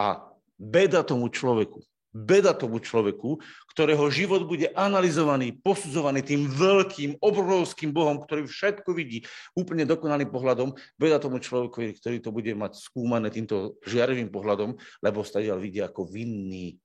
[0.00, 1.84] A beda tomu človeku,
[2.16, 3.40] beda tomu človeku,
[3.76, 10.72] ktorého život bude analyzovaný, posudzovaný tým veľkým, obrovským Bohom, ktorý všetko vidí úplne dokonalým pohľadom,
[10.96, 16.08] beda tomu človeku, ktorý to bude mať skúmané týmto žiarivým pohľadom, lebo stadiaľ vidí ako
[16.08, 16.80] vinný.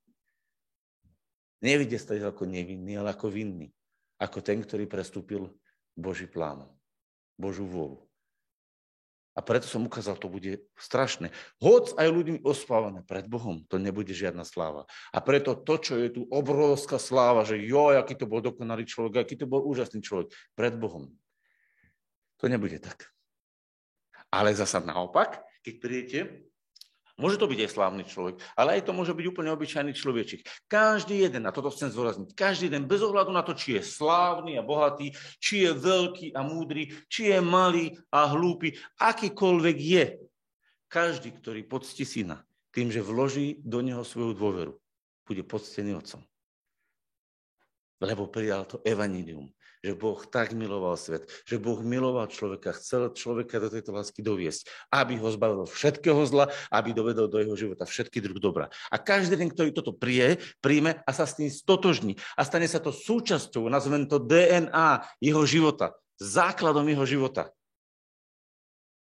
[1.63, 3.71] Nevidie stadiaľ ako nevinný, ale ako vinný.
[4.19, 5.47] Ako ten, ktorý prestúpil
[5.95, 6.67] Boží plán,
[7.35, 8.11] Božú vôľu.
[9.31, 11.31] A preto som ukázal, to bude strašné.
[11.63, 14.83] Hoď aj ľuďmi ospávané pred Bohom, to nebude žiadna sláva.
[15.15, 19.23] A preto to, čo je tu obrovská sláva, že jo, aký to bol dokonalý človek,
[19.23, 21.15] aký to bol úžasný človek, pred Bohom.
[22.43, 23.07] To nebude tak.
[24.27, 26.19] Ale zasa naopak, keď prídete
[27.21, 30.41] Môže to byť aj slávny človek, ale aj to môže byť úplne obyčajný človečik.
[30.65, 34.57] Každý jeden, a toto chcem zdôrazniť, každý jeden, bez ohľadu na to, či je slávny
[34.57, 40.05] a bohatý, či je veľký a múdry, či je malý a hlúpy, akýkoľvek je,
[40.89, 42.41] každý, ktorý poctí syna,
[42.73, 44.73] tým, že vloží do neho svoju dôveru,
[45.29, 46.25] bude poctený otcom.
[48.01, 53.57] Lebo prijal to evanílium že Boh tak miloval svet, že Boh miloval človeka, chcel človeka
[53.57, 58.21] do tejto lásky doviesť, aby ho zbavil všetkého zla, aby dovedol do jeho života všetky
[58.21, 58.69] druh dobra.
[58.93, 62.77] A každý den, ktorý toto prie, príjme a sa s tým stotožní a stane sa
[62.77, 67.49] to súčasťou, nazvem to DNA jeho života, základom jeho života,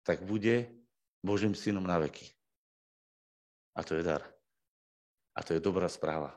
[0.03, 0.69] tak bude
[1.23, 2.35] Božím synom na veky.
[3.75, 4.21] A to je dar.
[5.35, 6.35] A to je dobrá správa.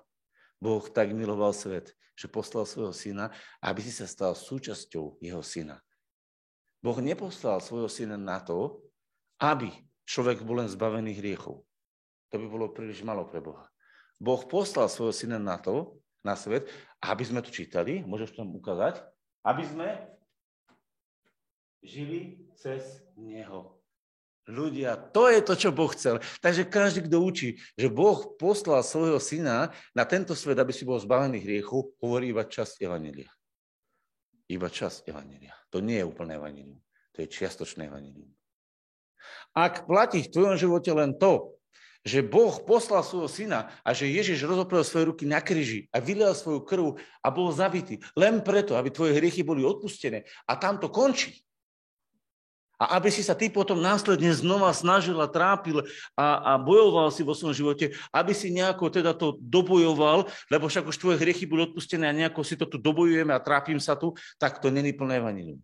[0.59, 3.31] Boh tak miloval svet, že poslal svojho syna,
[3.62, 5.79] aby si sa stal súčasťou jeho syna.
[6.83, 8.83] Boh neposlal svojho syna na to,
[9.39, 9.71] aby
[10.03, 11.62] človek bol len zbavený hriechov.
[12.35, 13.71] To by bolo príliš malo pre Boha.
[14.19, 16.66] Boh poslal svojho syna na to, na svet,
[16.99, 18.99] aby sme to čítali, môžeš to ukázať,
[19.47, 19.89] aby sme
[21.87, 22.83] žili cez
[23.14, 23.78] Neho.
[24.49, 26.25] Ľudia, to je to, čo Boh chcel.
[26.41, 30.97] Takže každý, kto učí, že Boh poslal svojho syna na tento svet, aby si bol
[30.97, 33.29] zbavený hriechu, hovorí iba časť Evanília.
[34.49, 35.53] Iba časť Evanília.
[35.69, 36.81] To nie je úplné Evanílium.
[37.13, 38.33] To je čiastočné Evanílium.
[39.53, 41.53] Ak platí v tvojom živote len to,
[42.09, 46.33] že Boh poslal svojho syna a že Ježiš rozoprel svoje ruky na kríži a vylial
[46.33, 50.89] svoju krv a bol zabitý len preto, aby tvoje hriechy boli odpustené a tam to
[50.89, 51.37] končí,
[52.79, 55.83] a aby si sa ty potom následne znova snažil a trápil
[56.14, 60.87] a, a bojoval si vo svojom živote, aby si nejako teda to dobojoval, lebo však
[60.87, 64.14] už tvoje hriechy boli odpustené a nejako si to tu dobojujeme a trápim sa tu,
[64.39, 65.59] tak to není plné evanilium.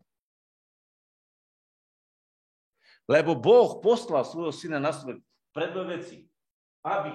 [3.07, 5.21] Lebo Boh poslal svojho syna na svet
[5.53, 6.25] pre dve veci.
[6.85, 7.13] Aby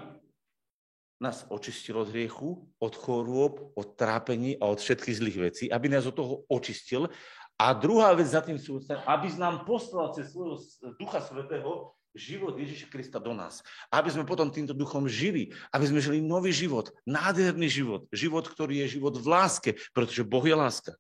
[1.20, 6.08] nás očistil od hriechu, od chorôb, od trápení a od všetkých zlých vecí, aby nás
[6.08, 7.12] od toho očistil
[7.60, 10.64] a druhá vec za tým sú, aby nám poslal cez svojho
[10.96, 13.60] Ducha Svetého život Ježiša Krista do nás.
[13.92, 18.88] Aby sme potom týmto duchom žili, aby sme žili nový život, nádherný život, život, ktorý
[18.88, 20.96] je život v láske, pretože Boh je láska.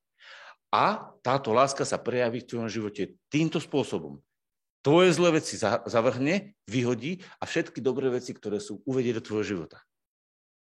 [0.70, 4.22] A táto láska sa prejaví v tvojom živote týmto spôsobom.
[4.84, 9.80] Tvoje zlé veci zavrhne, vyhodí a všetky dobré veci, ktoré sú uvedie do tvojho života.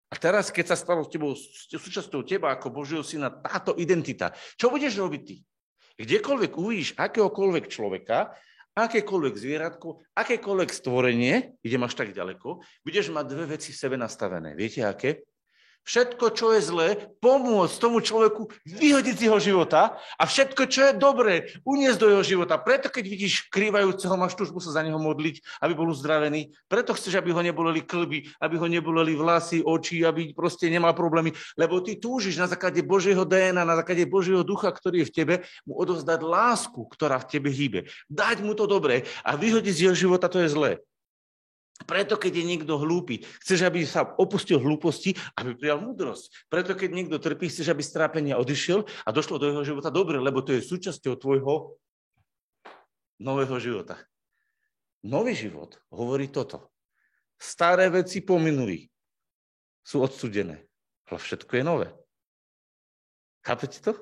[0.07, 4.71] A teraz, keď sa stalo s tebou, súčasťou teba ako Božieho syna táto identita, čo
[4.71, 5.37] budeš robiť ty?
[5.97, 8.37] Kdekoľvek uvidíš akéhokoľvek človeka,
[8.77, 14.53] akékoľvek zvieratko, akékoľvek stvorenie, idem až tak ďaleko, budeš mať dve veci v sebe nastavené.
[14.53, 15.25] Viete aké?
[15.87, 16.87] Všetko, čo je zlé,
[17.23, 22.23] pomôcť tomu človeku vyhodiť z jeho života a všetko, čo je dobré, uniesť do jeho
[22.27, 22.59] života.
[22.59, 26.51] Preto, keď vidíš krývajúceho, máš túžbu sa za neho modliť, aby bol uzdravený.
[26.67, 31.31] Preto chceš, aby ho neboleli klby, aby ho neboleli vlasy, oči, aby proste nemal problémy.
[31.55, 35.35] Lebo ty túžiš na základe Božieho DNA, na základe Božieho ducha, ktorý je v tebe,
[35.63, 37.79] mu odovzdať lásku, ktorá v tebe hýbe.
[38.11, 40.71] Dať mu to dobré a vyhodiť z jeho života, to je zlé.
[41.85, 46.49] Preto, keď je niekto hlúpy, chceš, aby sa opustil hlúposti, aby prijal múdrosť.
[46.49, 50.41] Preto, keď niekto trpí, chceš, aby strápenia odišiel a došlo do jeho života dobre, lebo
[50.41, 51.77] to je súčasťou tvojho
[53.21, 54.01] nového života.
[55.05, 56.73] Nový život hovorí toto.
[57.37, 58.89] Staré veci pominuli.
[59.85, 60.65] Sú odsudené.
[61.07, 61.87] Ale všetko je nové.
[63.45, 63.93] Chápete to?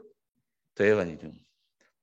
[0.73, 1.44] To je evanilium.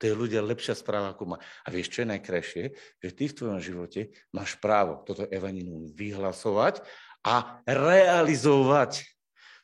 [0.03, 1.37] To je ľudia lepšia správa ako má.
[1.63, 2.65] A vieš, čo je najkrajšie?
[2.99, 4.01] Že ty v tvojom živote
[4.35, 6.83] máš právo toto evanilium vyhlasovať
[7.23, 9.07] a realizovať.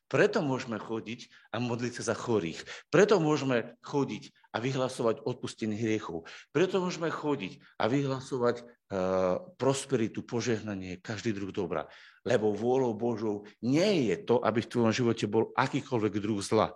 [0.07, 2.63] Preto môžeme chodiť a modliť sa za chorých.
[2.87, 6.25] Preto môžeme chodiť a vyhlasovať odpustenie hriechov.
[6.55, 11.91] Preto môžeme chodiť a vyhlasovať uh, prosperitu, požehnanie, každý druh dobra.
[12.23, 16.73] Lebo vôľou Božou nie je to, aby v tvojom živote bol akýkoľvek druh zla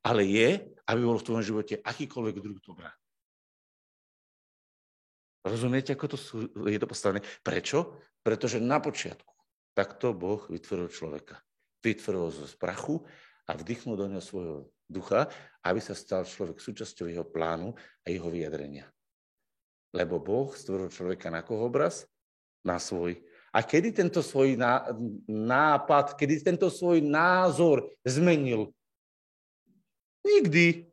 [0.00, 0.48] ale je,
[0.90, 2.90] aby bol v tvojom živote akýkoľvek druh dobra.
[5.46, 6.36] Rozumiete, ako to sú,
[6.66, 7.22] je to postavené?
[7.40, 8.02] Prečo?
[8.20, 9.32] Pretože na počiatku
[9.72, 11.40] takto Boh vytvoril človeka.
[11.80, 13.00] Vytvoril zo prachu
[13.48, 15.30] a vdychnul do neho svojho ducha,
[15.64, 17.72] aby sa stal človek súčasťou jeho plánu
[18.04, 18.90] a jeho vyjadrenia.
[19.96, 22.04] Lebo Boh stvoril človeka na koho obraz?
[22.60, 23.16] Na svoj.
[23.50, 24.60] A kedy tento svoj
[25.26, 28.68] nápad, kedy tento svoj názor zmenil?
[30.24, 30.90] Nikdy.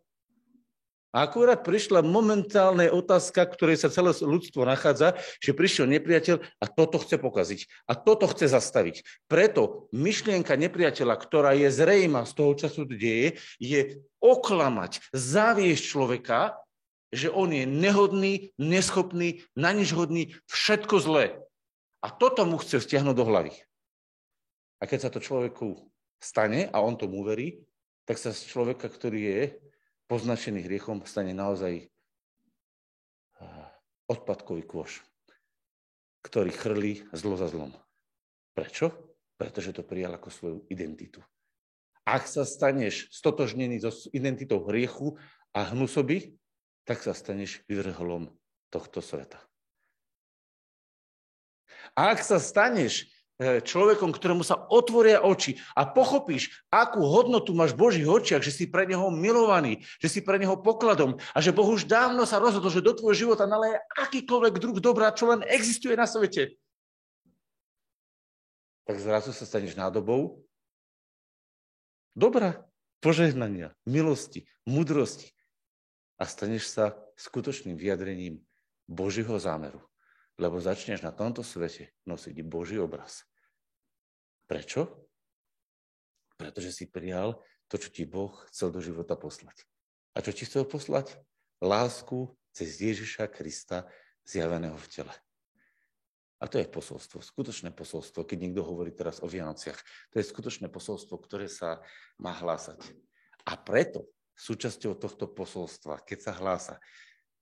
[1.16, 7.18] Akurát prišla momentálna otázka, ktorej sa celé ľudstvo nachádza, že prišiel nepriateľ a toto chce
[7.18, 7.60] pokaziť.
[7.90, 9.02] A toto chce zastaviť.
[9.26, 16.60] Preto myšlienka nepriateľa, ktorá je zrejma z toho času deje, je oklamať, zaviesť človeka,
[17.10, 21.40] že on je nehodný, neschopný, na nič hodný, všetko zlé.
[22.06, 23.56] A toto mu chce stiahnuť do hlavy.
[24.78, 25.88] A keď sa to človeku
[26.22, 27.64] stane a on tomu verí,
[28.08, 29.42] tak sa z človeka, ktorý je
[30.08, 31.88] poznačený hriechom, stane naozaj eh,
[34.08, 35.04] odpadkový kôš,
[36.24, 37.76] ktorý chrlí zlo za zlom.
[38.56, 38.96] Prečo?
[39.36, 41.20] Pretože to prijal ako svoju identitu.
[42.08, 45.20] Ak sa staneš stotožnený so identitou hriechu
[45.52, 46.40] a hnusoby,
[46.88, 48.32] tak sa staneš vyvrholom
[48.72, 49.44] tohto sveta.
[52.00, 57.82] A ak sa staneš človekom, ktorému sa otvoria oči a pochopíš, akú hodnotu máš v
[57.86, 61.70] Božích očiach, že si pre Neho milovaný, že si pre Neho pokladom a že Boh
[61.70, 65.94] už dávno sa rozhodol, že do tvojho života naleje akýkoľvek druh dobrá, čo len existuje
[65.94, 66.58] na svete.
[68.90, 70.42] Tak zrazu sa staneš nádobou
[72.18, 72.66] dobra,
[73.06, 75.30] požehnania, milosti, mudrosti
[76.18, 78.42] a staneš sa skutočným vyjadrením
[78.90, 79.78] Božího zámeru
[80.38, 83.26] lebo začneš na tomto svete nosiť Boží obraz.
[84.46, 85.10] Prečo?
[86.38, 89.66] Pretože si prijal to, čo ti Boh chcel do života poslať.
[90.14, 91.18] A čo ti chcel poslať?
[91.60, 93.90] Lásku cez Ježiša Krista
[94.24, 95.14] zjaveného v tele.
[96.38, 99.82] A to je posolstvo, skutočné posolstvo, keď niekto hovorí teraz o Vianociach.
[100.14, 101.82] To je skutočné posolstvo, ktoré sa
[102.22, 102.78] má hlásať.
[103.50, 104.06] A preto
[104.38, 106.76] súčasťou tohto posolstva, keď sa hlása,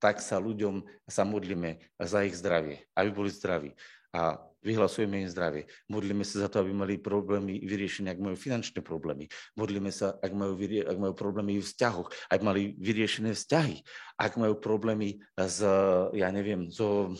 [0.05, 3.73] tak sa ľuďom sa modlíme za ich zdravie, aby boli zdraví.
[4.13, 5.65] A vyhlasujeme im zdravie.
[5.89, 9.33] Modlíme sa za to, aby mali problémy vyriešené, ak majú finančné problémy.
[9.57, 13.81] Modlíme sa, ak majú, ak majú problémy v vzťahoch, ak mali vyriešené vzťahy,
[14.21, 15.65] ak majú problémy s,
[16.13, 17.17] ja neviem, so,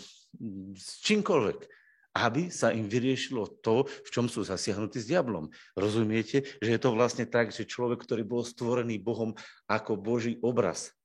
[0.77, 1.73] s čímkoľvek
[2.15, 5.51] aby sa im vyriešilo to, v čom sú zasiahnutí s diablom.
[5.75, 9.35] Rozumiete, že je to vlastne tak, že človek, ktorý bol stvorený Bohom
[9.67, 10.95] ako Boží obraz,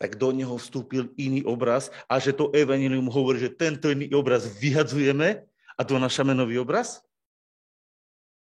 [0.00, 4.48] tak do neho vstúpil iný obraz a že to evanilium hovorí, že tento iný obraz
[4.48, 5.44] vyhadzujeme
[5.76, 7.04] a donášame nový obraz?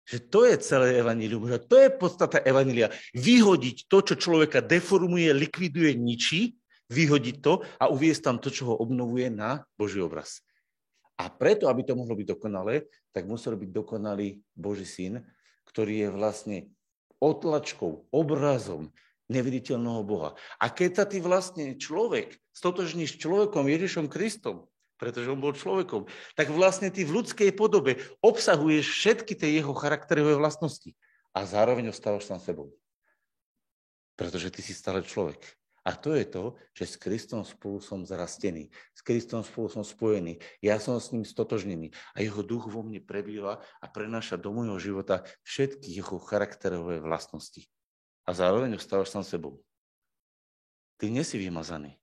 [0.04, 2.92] Že to je celé evanilium, že to je podstata evanilia.
[3.16, 6.60] Vyhodiť to, čo človeka deformuje, likviduje, ničí,
[6.92, 10.44] vyhodiť to a uviesť tam to, čo ho obnovuje na Boží obraz.
[11.16, 12.84] A preto, aby to mohlo byť dokonalé,
[13.16, 15.24] tak musel byť dokonalý Boží syn,
[15.64, 16.58] ktorý je vlastne
[17.22, 18.92] otlačkou, obrazom
[19.30, 20.34] neviditeľného Boha.
[20.58, 24.66] A keď sa ty vlastne človek stotožníš človekom Ježišom Kristom,
[25.00, 26.04] pretože on bol človekom,
[26.36, 30.92] tak vlastne ty v ľudskej podobe obsahuješ všetky tie jeho charakterové vlastnosti
[31.32, 32.68] a zároveň ostávaš sám sebou.
[34.18, 35.40] Pretože ty si stále človek.
[35.80, 40.36] A to je to, že s Kristom spolu som zarastený, s Kristom spolu som spojený,
[40.60, 44.76] ja som s ním stotožnený a jeho duch vo mne prebýva a prenáša do môjho
[44.76, 47.64] života všetky jeho charakterové vlastnosti
[48.30, 49.58] a zároveň ostávaš sám sebou.
[51.02, 51.98] Ty nie si vymazaný.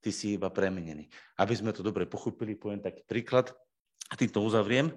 [0.00, 1.12] Ty si iba premenený.
[1.36, 3.52] Aby sme to dobre pochopili, poviem taký príklad
[4.08, 4.88] a týmto uzavriem.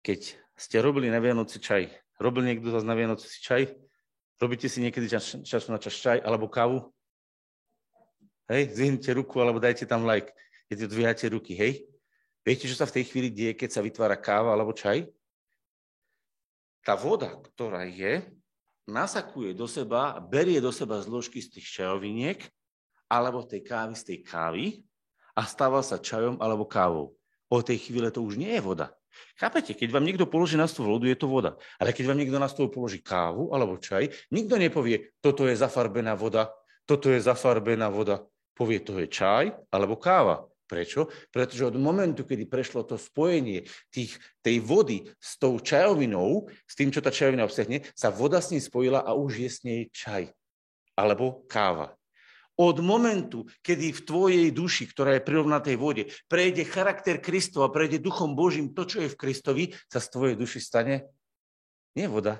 [0.00, 1.84] Keď ste robili na Vianoci čaj,
[2.16, 3.76] robil niekto z vás na Vianoci čaj?
[4.40, 6.88] Robíte si niekedy čas, čas na čas čaj alebo kávu?
[8.48, 10.32] Hej, zvihnite ruku alebo dajte tam like.
[10.72, 11.84] Keď dvíhate ruky, hej?
[12.40, 15.04] Viete, čo sa v tej chvíli deje, keď sa vytvára káva alebo čaj?
[16.80, 18.24] Tá voda, ktorá je,
[18.88, 22.40] nasakuje do seba, berie do seba zložky z tých čajoviniek
[23.12, 24.64] alebo tej kávy z tej kávy
[25.36, 27.12] a stáva sa čajom alebo kávou.
[27.52, 28.92] O tej chvíle to už nie je voda.
[29.36, 29.72] Chápete?
[29.76, 31.56] Keď vám niekto položí na stôl vodu, je to voda.
[31.80, 36.16] Ale keď vám niekto na stôl položí kávu alebo čaj, nikto nepovie, toto je zafarbená
[36.16, 36.52] voda,
[36.84, 38.24] toto je zafarbená voda.
[38.56, 40.48] Povie, to je čaj alebo káva.
[40.68, 41.08] Prečo?
[41.32, 46.92] Pretože od momentu, kedy prešlo to spojenie tých, tej vody s tou čajovinou, s tým,
[46.92, 50.28] čo tá čajovina obsahne, sa voda s ním spojila a už je s nej čaj
[50.92, 51.96] alebo káva.
[52.58, 58.02] Od momentu, kedy v tvojej duši, ktorá je prirovnaná tej vode, prejde charakter Kristova, prejde
[58.02, 61.06] duchom Božím to, čo je v Kristovi, sa z tvojej duši stane
[61.98, 62.38] nie voda,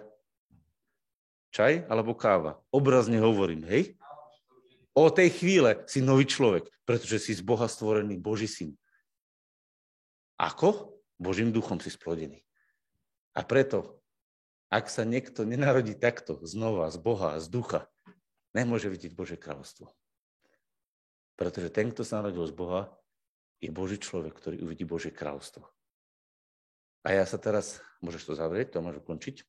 [1.51, 2.63] čaj alebo káva.
[2.71, 3.98] Obrazne hovorím, hej?
[4.99, 8.75] O tej chvíle si nový človek, pretože si z Boha stvorený Boží syn.
[10.35, 10.99] Ako?
[11.23, 12.43] Božím duchom si splodený.
[13.39, 14.03] A preto,
[14.67, 17.87] ak sa niekto nenarodí takto, znova, z Boha, z ducha,
[18.51, 19.87] nemôže vidieť Bože kráľovstvo.
[21.39, 22.91] Pretože ten, kto sa narodil z Boha,
[23.63, 25.63] je Boží človek, ktorý uvidí Božie kráľovstvo.
[27.07, 29.47] A ja sa teraz, môžeš to zavrieť, to môžu končiť.